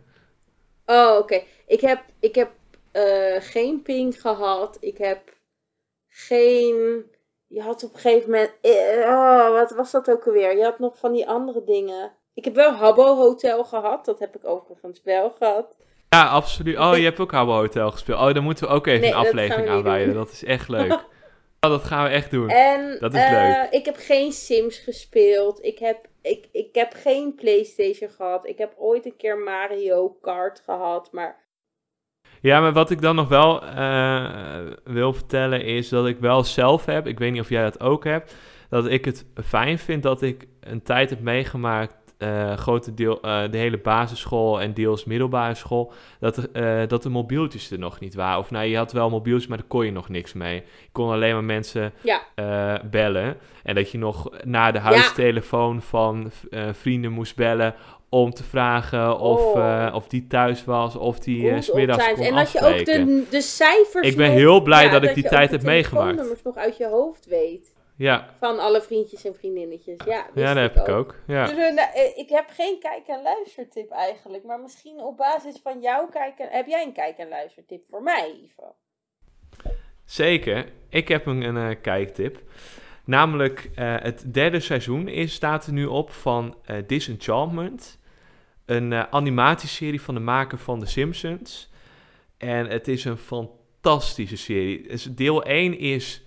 Oh, 1.13 1.19
oké. 1.19 1.43
Ik 1.67 1.81
heb, 1.81 2.05
ik 2.21 2.35
heb 2.35 2.51
eh, 2.93 3.37
geen 3.39 3.83
ping 3.83 4.21
gehad. 4.21 4.77
Ik 4.81 4.99
heb 4.99 5.37
geen. 6.09 7.05
Je 7.47 7.61
had 7.63 7.85
op 7.85 7.95
een 7.95 8.01
gegeven 8.01 8.31
moment. 8.31 8.53
eh, 8.61 8.99
oh, 9.07 9.51
wat 9.51 9.71
was 9.71 9.91
dat 9.91 10.11
ook 10.11 10.27
alweer? 10.27 10.57
Je 10.57 10.63
had 10.65 10.79
nog 10.79 10.99
van 10.99 11.13
die 11.13 11.29
andere 11.29 11.65
dingen. 11.65 12.13
Ik 12.35 12.45
heb 12.45 12.55
wel 12.55 12.73
Habbo 12.73 13.17
Hotel 13.17 13.65
gehad. 13.65 14.05
Dat 14.05 14.19
heb 14.19 14.37
ik 14.37 14.45
overigens 14.47 15.03
wel 15.03 15.31
gehad. 15.31 15.77
Ja, 16.09 16.27
absoluut. 16.27 16.79
Oh, 16.79 16.97
je 16.97 17.03
hebt 17.05 17.21
ook 17.21 17.33
Habbo 17.33 17.53
Hotel 17.53 17.91
gespeeld. 17.91 18.21
Oh, 18.21 18.35
dan 18.35 18.43
moeten 18.43 18.67
we 18.69 18.75
ook 18.75 18.87
even 18.87 19.01
Nee, 19.01 19.11
een 19.11 19.17
aflevering 19.17 19.67
niet 19.67 19.77
aanwijden. 19.77 20.07
doen. 20.07 20.17
Dat 20.17 20.33
is 20.33 20.45
echt 20.45 20.69
leuk. 20.69 20.93
oh, 21.61 21.71
dat 21.71 21.85
gaan 21.85 22.05
we 22.05 22.11
echt 22.11 22.31
doen. 22.31 22.49
En 22.49 22.97
Dat 23.01 23.15
is 23.15 23.23
eh, 23.23 23.31
leuk. 23.31 23.67
ik 23.71 23.85
heb 23.85 23.97
geen 23.99 24.33
Sims 24.33 24.79
gespeeld. 24.79 25.65
Ik 25.65 25.79
heb, 25.79 26.07
ik, 26.23 26.49
ik 26.53 26.69
heb 26.73 26.93
geen 27.03 27.35
PlayStation 27.35 28.11
gehad. 28.11 28.47
Ik 28.47 28.59
heb 28.59 28.75
ooit 28.77 29.05
een 29.07 29.17
keer 29.17 29.39
Mario 29.39 30.09
Kart 30.21 30.63
gehad. 30.65 31.09
Maar 31.13 31.47
Ja, 32.41 32.61
maar 32.61 32.73
wat 32.73 32.91
ik 32.91 33.01
dan 33.01 33.15
nog 33.17 33.29
wel 33.29 33.63
eh, 33.63 34.61
wil 34.85 35.13
vertellen 35.13 35.65
is 35.65 35.89
dat 35.89 36.07
ik 36.07 36.19
wel 36.19 36.45
zelf 36.45 36.85
heb, 36.85 37.07
ik 37.07 37.19
weet 37.19 37.33
niet 37.33 37.41
of 37.41 37.49
jij 37.49 37.63
dat 37.63 37.81
ook 37.81 38.05
hebt, 38.05 38.35
dat 38.71 38.87
ik 38.87 39.05
het 39.05 39.27
fijn 39.45 39.79
vind 39.79 40.03
dat 40.03 40.23
ik 40.23 40.47
een 40.61 40.83
tijd 40.83 41.11
heb 41.11 41.21
meegemaakt, 41.21 41.97
eh 42.19 42.57
grote 42.57 42.95
deel, 42.95 43.21
eh, 43.21 43.51
de 43.51 43.59
hele 43.59 43.79
basisschool 43.79 44.61
en 44.61 44.75
deels 44.75 45.05
middelbare 45.05 45.55
school, 45.55 45.93
dat, 46.21 46.39
eh, 46.39 46.81
dat 46.87 47.03
de 47.03 47.09
mobieltjes 47.09 47.71
er 47.71 47.79
nog 47.79 48.01
niet 48.01 48.15
waren. 48.15 48.39
Of 48.39 48.51
nou, 48.51 48.67
je 48.67 48.77
had 48.77 48.93
wel 48.93 49.11
mobieltjes, 49.11 49.49
maar 49.49 49.59
daar 49.59 49.67
kon 49.67 49.85
je 49.85 49.93
nog 49.93 50.09
niks 50.09 50.33
mee. 50.33 50.55
Je 50.55 50.89
kon 50.93 51.11
alleen 51.11 51.33
maar 51.33 51.45
mensen 51.45 51.93
ja, 52.01 52.23
bellen. 52.91 53.37
En 53.63 53.75
dat 53.75 53.91
je 53.91 53.99
nog 53.99 54.31
naar 54.45 54.73
de 54.73 54.79
huistelefoon 54.79 55.83
van 55.83 56.31
vrienden 56.73 57.13
moest 57.13 57.37
bellen 57.37 57.75
om 58.09 58.31
te 58.33 58.45
vragen 58.45 59.19
of, 59.19 59.41
Oh. 59.41 59.91
of 59.95 60.09
die 60.09 60.27
thuis 60.27 60.65
was, 60.65 60.97
of 60.97 61.19
die 61.19 61.51
good 61.51 61.65
smiddags 61.65 62.13
kon. 62.13 62.25
En 62.25 62.35
dat 62.35 62.53
je 62.53 62.61
ook 62.61 62.85
de, 62.85 63.25
de 63.31 63.41
cijfers 63.41 64.09
Ik 64.09 64.17
ben 64.17 64.31
heel 64.31 64.61
blij 64.61 64.85
ja, 64.85 64.91
dat 64.91 65.03
ik 65.03 65.15
die 65.15 65.23
je 65.23 65.29
tijd 65.29 65.51
heb 65.51 65.63
meegemaakt. 65.63 66.05
telefoonnummers 66.07 66.43
nog 66.43 66.57
uit 66.57 66.77
je 66.77 66.87
hoofd 66.87 67.27
weet. 67.27 67.77
Ja, 67.99 68.35
Van 68.39 68.59
alle 68.59 68.83
vriendjes 68.83 69.25
en 69.25 69.35
vriendinnetjes. 69.35 69.97
Ja, 70.05 70.27
wist 70.35 70.47
ja 70.47 70.55
dat 70.55 70.75
heb 70.75 70.77
ik 70.77 70.89
ook. 70.95 71.15
Ja. 71.27 71.47
Dus, 71.47 71.57
eh, 71.57 71.75
nou, 71.75 71.89
eh, 71.95 72.19
ik 72.19 72.29
heb 72.29 72.49
geen 72.51 72.79
kijk- 72.81 73.07
en 73.07 73.23
luistertip 73.23 73.91
eigenlijk. 73.91 74.45
Maar 74.45 74.61
misschien 74.61 75.01
op 75.01 75.17
basis 75.17 75.61
van 75.63 75.81
jouw 75.81 76.07
kijk- 76.09 76.39
en... 76.39 76.49
Heb 76.51 76.67
jij 76.67 76.83
een 76.85 76.93
kijk- 76.93 77.19
en 77.19 77.29
luistertip 77.29 77.85
voor 77.91 78.03
mij, 78.03 78.41
Ivo? 78.45 78.75
Zeker. 80.05 80.73
Ik 80.89 81.09
heb 81.09 81.27
een, 81.27 81.43
een 81.43 81.71
eh, 81.71 81.77
kijktip. 81.83 82.41
Namelijk, 83.05 83.71
eh, 83.75 83.95
het 83.99 84.35
derde 84.35 84.61
seizoen 84.61 85.09
is, 85.09 85.33
staat 85.35 85.67
er 85.67 85.73
nu 85.73 85.87
op 85.87 86.11
van 86.11 86.57
eh, 86.65 86.77
Disenchantment. 86.87 87.99
Een 88.67 88.93
eh, 88.93 89.05
animatieserie 89.11 90.03
van 90.03 90.15
de 90.15 90.21
maker 90.21 90.59
van 90.59 90.81
The 90.81 90.87
Simpsons. 90.87 91.71
En 92.37 92.67
het 92.67 92.89
is 92.89 93.05
een 93.05 93.17
fantastische 93.19 94.37
serie. 94.37 94.89
Dus 94.89 95.05
deel 95.05 95.45
1 95.45 95.79
is 95.79 96.23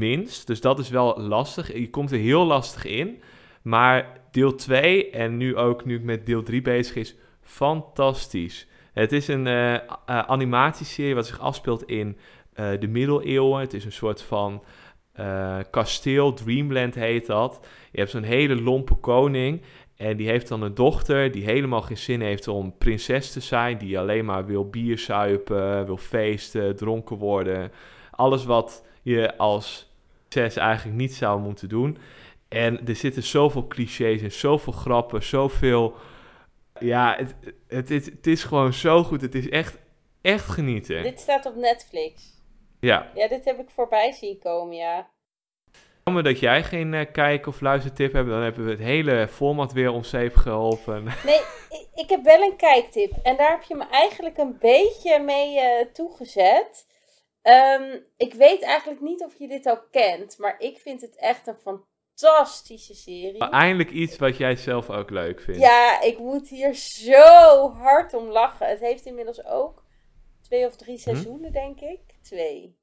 minst, 0.00 0.46
dus 0.46 0.60
dat 0.60 0.78
is 0.78 0.88
wel 0.88 1.20
lastig. 1.20 1.72
Je 1.72 1.90
komt 1.90 2.12
er 2.12 2.18
heel 2.18 2.44
lastig 2.44 2.84
in. 2.84 3.22
Maar 3.62 4.20
deel 4.30 4.54
2, 4.54 5.10
en 5.10 5.36
nu 5.36 5.56
ook 5.56 5.84
nu 5.84 5.96
ik 5.96 6.02
met 6.02 6.26
deel 6.26 6.42
3 6.42 6.62
bezig 6.62 6.96
is, 6.96 7.16
fantastisch. 7.42 8.68
Het 8.92 9.12
is 9.12 9.28
een 9.28 9.46
eh, 9.46 9.78
animatieserie 10.06 11.14
wat 11.14 11.26
zich 11.26 11.40
afspeelt 11.40 11.84
in 11.84 12.16
eh, 12.52 12.70
de 12.78 12.88
middeleeuwen. 12.88 13.60
Het 13.60 13.74
is 13.74 13.84
een 13.84 13.92
soort 13.92 14.22
van 14.22 14.62
eh, 15.12 15.58
kasteel, 15.70 16.32
Dreamland 16.32 16.94
heet 16.94 17.26
dat. 17.26 17.66
Je 17.92 17.98
hebt 17.98 18.10
zo'n 18.10 18.22
hele 18.22 18.62
lompe 18.62 18.94
koning. 18.94 19.62
En 19.96 20.16
die 20.16 20.28
heeft 20.28 20.48
dan 20.48 20.62
een 20.62 20.74
dochter 20.74 21.30
die 21.30 21.44
helemaal 21.44 21.82
geen 21.82 21.98
zin 21.98 22.20
heeft 22.20 22.48
om 22.48 22.78
prinses 22.78 23.32
te 23.32 23.40
zijn. 23.40 23.78
Die 23.78 23.98
alleen 23.98 24.24
maar 24.24 24.46
wil 24.46 24.68
bier 24.68 24.98
zuipen, 24.98 25.86
wil 25.86 25.96
feesten, 25.96 26.76
dronken 26.76 27.16
worden. 27.16 27.72
Alles 28.10 28.44
wat 28.44 28.84
je 29.04 29.36
als 29.36 29.92
prinses 30.28 30.56
eigenlijk 30.56 30.96
niet 30.96 31.14
zou 31.14 31.40
moeten 31.40 31.68
doen. 31.68 31.98
En 32.48 32.86
er 32.86 32.96
zitten 32.96 33.22
zoveel 33.22 33.66
clichés 33.66 34.22
en 34.22 34.32
zoveel 34.32 34.72
grappen, 34.72 35.22
zoveel... 35.22 35.94
Ja, 36.80 37.16
het, 37.18 37.34
het, 37.68 37.90
is, 37.90 38.06
het 38.06 38.26
is 38.26 38.44
gewoon 38.44 38.72
zo 38.72 39.02
goed. 39.02 39.20
Het 39.20 39.34
is 39.34 39.48
echt, 39.48 39.78
echt 40.22 40.48
genieten. 40.48 41.02
Dit 41.02 41.20
staat 41.20 41.46
op 41.46 41.56
Netflix. 41.56 42.22
Ja, 42.80 43.10
Ja, 43.14 43.28
dit 43.28 43.44
heb 43.44 43.58
ik 43.58 43.70
voorbij 43.70 44.12
zien 44.12 44.38
komen, 44.38 44.76
ja. 44.76 45.08
jammer 46.04 46.22
dat 46.22 46.38
jij 46.38 46.62
geen 46.62 46.94
eh, 46.94 47.12
kijk- 47.12 47.46
of 47.46 47.60
luistertip 47.60 48.12
hebt. 48.12 48.28
Dan 48.28 48.42
hebben 48.42 48.64
we 48.64 48.70
het 48.70 48.80
hele 48.80 49.28
format 49.28 49.72
weer 49.72 49.90
om 49.92 50.04
zeep 50.04 50.36
geholpen. 50.36 51.04
Nee, 51.24 51.40
ik, 51.68 51.88
ik 51.94 52.08
heb 52.10 52.24
wel 52.24 52.42
een 52.42 52.56
kijktip. 52.56 53.12
En 53.22 53.36
daar 53.36 53.50
heb 53.50 53.62
je 53.62 53.74
me 53.74 53.84
eigenlijk 53.90 54.38
een 54.38 54.56
beetje 54.60 55.18
mee 55.20 55.60
eh, 55.60 55.86
toegezet. 55.92 56.86
Ehm, 57.44 57.98
ik 58.16 58.34
weet 58.34 58.62
eigenlijk 58.62 59.00
niet 59.00 59.22
of 59.22 59.38
je 59.38 59.48
dit 59.48 59.66
al 59.66 59.80
kent. 59.90 60.38
Maar 60.38 60.60
ik 60.60 60.78
vind 60.78 61.00
het 61.00 61.16
echt 61.16 61.46
een 61.46 61.56
fantastische 61.56 62.94
serie. 62.94 63.38
Maar 63.38 63.50
eindelijk 63.50 63.90
iets 63.90 64.16
wat 64.16 64.36
jij 64.36 64.56
zelf 64.56 64.90
ook 64.90 65.10
leuk 65.10 65.40
vindt. 65.40 65.60
Ja, 65.60 66.00
ik 66.00 66.18
moet 66.18 66.48
hier 66.48 66.74
zo 66.74 67.70
hard 67.70 68.14
om 68.14 68.28
lachen. 68.28 68.68
Het 68.68 68.80
heeft 68.80 69.06
inmiddels 69.06 69.44
ook 69.44 69.84
twee 70.40 70.66
of 70.66 70.76
drie 70.76 70.98
seizoenen, 70.98 71.52
denk 71.52 71.80
ik. 71.80 72.00
Twee. 72.22 72.78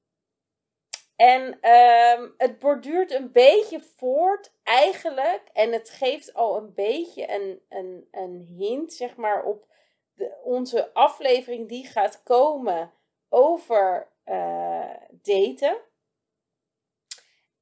En 1.15 1.58
ehm, 1.62 2.30
het 2.38 2.60
borduurt 2.60 3.12
een 3.12 3.32
beetje 3.32 3.82
voort, 3.97 4.54
eigenlijk. 4.63 5.41
En 5.54 5.71
het 5.71 5.89
geeft 5.89 6.34
al 6.34 6.58
een 6.58 6.74
beetje 6.74 7.34
een, 7.34 7.62
een, 7.69 8.08
een 8.12 8.56
hint, 8.58 8.93
zeg 8.93 9.15
maar, 9.15 9.43
op 9.43 9.65
de, 10.13 10.39
onze 10.43 10.93
aflevering 10.93 11.69
die 11.69 11.88
gaat 11.88 12.24
komen 12.24 12.93
over 13.30 14.11
eh, 14.31 14.89
daten. 15.21 15.77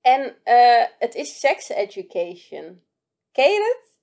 En 0.02 0.38
eh, 0.44 0.86
het 1.00 1.16
is 1.16 1.40
sex 1.40 1.70
education. 1.70 2.84
Ken 3.32 3.52
je 3.52 3.76
het? 3.82 3.98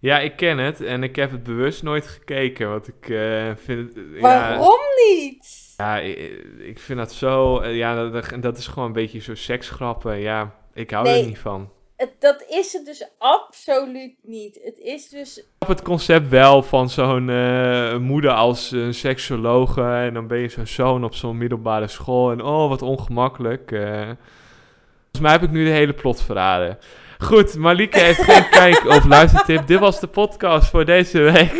Ja, 0.00 0.18
ik 0.18 0.36
ken 0.36 0.58
het 0.58 0.80
en 0.80 1.02
ik 1.02 1.16
heb 1.16 1.30
het 1.30 1.42
bewust 1.42 1.82
nooit 1.82 2.06
gekeken, 2.06 2.68
want 2.70 2.88
ik 2.88 3.08
eh, 3.08 3.56
vind 3.56 3.94
het... 3.94 4.06
ja, 4.14 4.20
Waarom 4.20 4.80
niet? 5.08 5.74
Ja, 5.76 5.98
ik, 5.98 6.16
ik 6.58 6.78
vind 6.78 6.98
dat 6.98 7.12
zo... 7.12 7.64
ja, 7.64 8.10
dat, 8.10 8.42
dat 8.42 8.58
is 8.58 8.66
gewoon 8.66 8.86
een 8.86 8.92
beetje 8.92 9.20
zo 9.20 9.34
seksgrappen. 9.34 10.18
Ja, 10.18 10.68
ik 10.74 10.90
hou 10.90 11.04
Nee. 11.04 11.20
er 11.20 11.26
niet 11.26 11.38
van. 11.38 11.72
Het, 11.98 12.10
dat 12.18 12.44
is 12.48 12.72
het 12.72 12.84
dus 12.86 13.08
absoluut 13.18 14.14
niet. 14.22 14.60
Het 14.64 14.78
is 14.78 15.08
dus. 15.08 15.38
Ik 15.38 15.44
snap 15.58 15.68
het 15.76 15.82
concept 15.82 16.28
wel 16.28 16.62
van 16.62 16.88
zo'n 16.90 17.30
eh, 17.30 17.96
moeder 17.96 18.30
als 18.30 18.70
een 18.70 18.94
seksologe. 18.94 19.82
En 19.82 20.14
dan 20.14 20.26
ben 20.26 20.38
je 20.38 20.48
zo'n 20.48 20.66
zoon 20.66 21.04
op 21.04 21.14
zo'n 21.14 21.36
middelbare 21.38 21.88
school. 21.88 22.30
En 22.30 22.42
oh, 22.42 22.68
wat 22.68 22.82
ongemakkelijk. 22.82 23.72
eh. 23.72 23.80
volgens 23.90 25.20
mij 25.20 25.32
heb 25.32 25.42
ik 25.42 25.50
nu 25.50 25.64
de 25.64 25.70
hele 25.70 25.94
plot 25.94 26.22
verraden. 26.22 26.78
Goed, 27.18 27.54
Malike 27.54 27.98
heeft 27.98 28.22
geen 28.22 28.48
kijk- 28.60 28.84
of 28.84 29.04
luistertip. 29.04 29.66
Dit 29.66 29.78
was 29.78 30.00
de 30.00 30.06
podcast 30.06 30.70
voor 30.70 30.84
deze 30.84 31.18
week. 31.20 31.52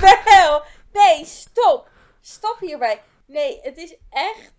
Jawel! 0.00 0.62
Nee, 0.92 1.24
stop! 1.24 1.88
stap 2.20 2.56
hierbij. 2.60 3.00
Nee, 3.26 3.58
het 3.62 3.76
is 3.76 3.96
echt... 4.10 4.54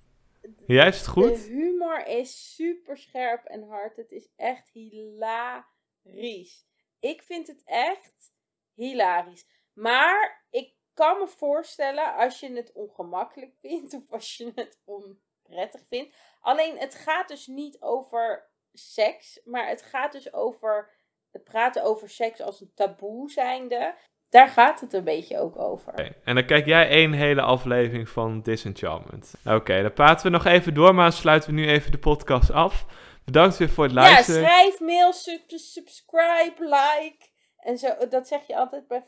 Jij 0.68 0.88
is 0.88 0.98
het 0.98 1.08
goed? 1.08 1.36
De 1.36 1.52
humor 1.52 2.08
is 2.08 2.56
super 2.56 2.98
scherp 2.98 3.46
en 3.46 3.64
hard. 3.64 3.96
Het 3.96 4.12
is 4.12 4.30
echt 4.36 4.70
hilarisch. 4.70 6.66
Ik 7.00 7.22
vind 7.24 7.48
het 7.48 7.62
echt 7.66 8.34
hilarisch. 8.74 9.46
Maar 9.74 10.46
ik 10.50 10.76
kan 10.94 11.20
me 11.20 11.28
voorstellen 11.28 12.16
als 12.16 12.40
je 12.40 12.56
het 12.56 12.72
ongemakkelijk 12.72 13.56
vindt 13.60 13.94
of 13.94 14.12
als 14.12 14.38
je 14.38 14.52
het 14.56 14.82
onprettig 14.86 15.86
vindt. 15.88 16.16
Alleen 16.42 16.78
het 16.78 16.96
gaat 16.96 17.28
dus 17.28 17.48
niet 17.48 17.82
over 17.82 18.52
seks, 18.74 19.42
maar 19.44 19.68
het 19.68 19.82
gaat 19.82 20.12
dus 20.12 20.34
over 20.34 20.96
het 21.32 21.44
praten 21.44 21.84
over 21.84 22.10
seks 22.10 22.42
als 22.42 22.62
een 22.62 22.74
taboe 22.74 23.30
zijnde. 23.30 23.96
Daar 24.30 24.48
gaat 24.50 24.82
het 24.82 24.94
een 24.94 25.04
beetje 25.04 25.40
ook 25.40 25.60
over. 25.60 26.16
En 26.24 26.36
dan 26.36 26.46
kijk 26.46 26.66
jij 26.66 26.90
één 26.90 27.12
hele 27.12 27.42
aflevering 27.42 28.10
van 28.10 28.42
Disenchantment. 28.42 29.34
Oké, 29.46 29.82
dan 29.82 29.94
praten 29.94 30.26
we 30.26 30.32
nog 30.32 30.46
even 30.46 30.74
door, 30.74 30.96
maar 30.96 31.12
sluiten 31.12 31.50
we 31.50 31.56
nu 31.56 31.68
even 31.68 31.92
de 31.92 31.98
podcast 31.98 32.52
af. 32.52 32.86
Bedankt 33.26 33.58
weer 33.58 33.70
voor 33.70 33.84
het 33.84 33.94
Ja, 33.94 34.00
luisteren. 34.02 34.44
schrijf, 34.44 34.80
mail, 34.80 35.14
sub- 35.14 35.50
subscribe, 35.50 36.54
like. 36.60 37.26
En 37.58 37.78
zo, 37.78 37.88
dat 38.10 38.28
zeg 38.28 38.48
je 38.48 38.54
bij, 38.88 39.04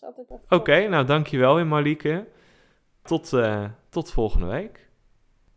altijd 0.00 0.26
bij 0.28 0.38
Oké, 0.48 0.88
nou 0.88 1.04
dankjewel 1.06 1.54
weer 1.54 1.66
Marlieke. 1.66 2.26
Tot, 3.02 3.32
eh, 3.32 3.64
tot 3.90 4.12
volgende 4.12 4.46
week. 4.46 4.90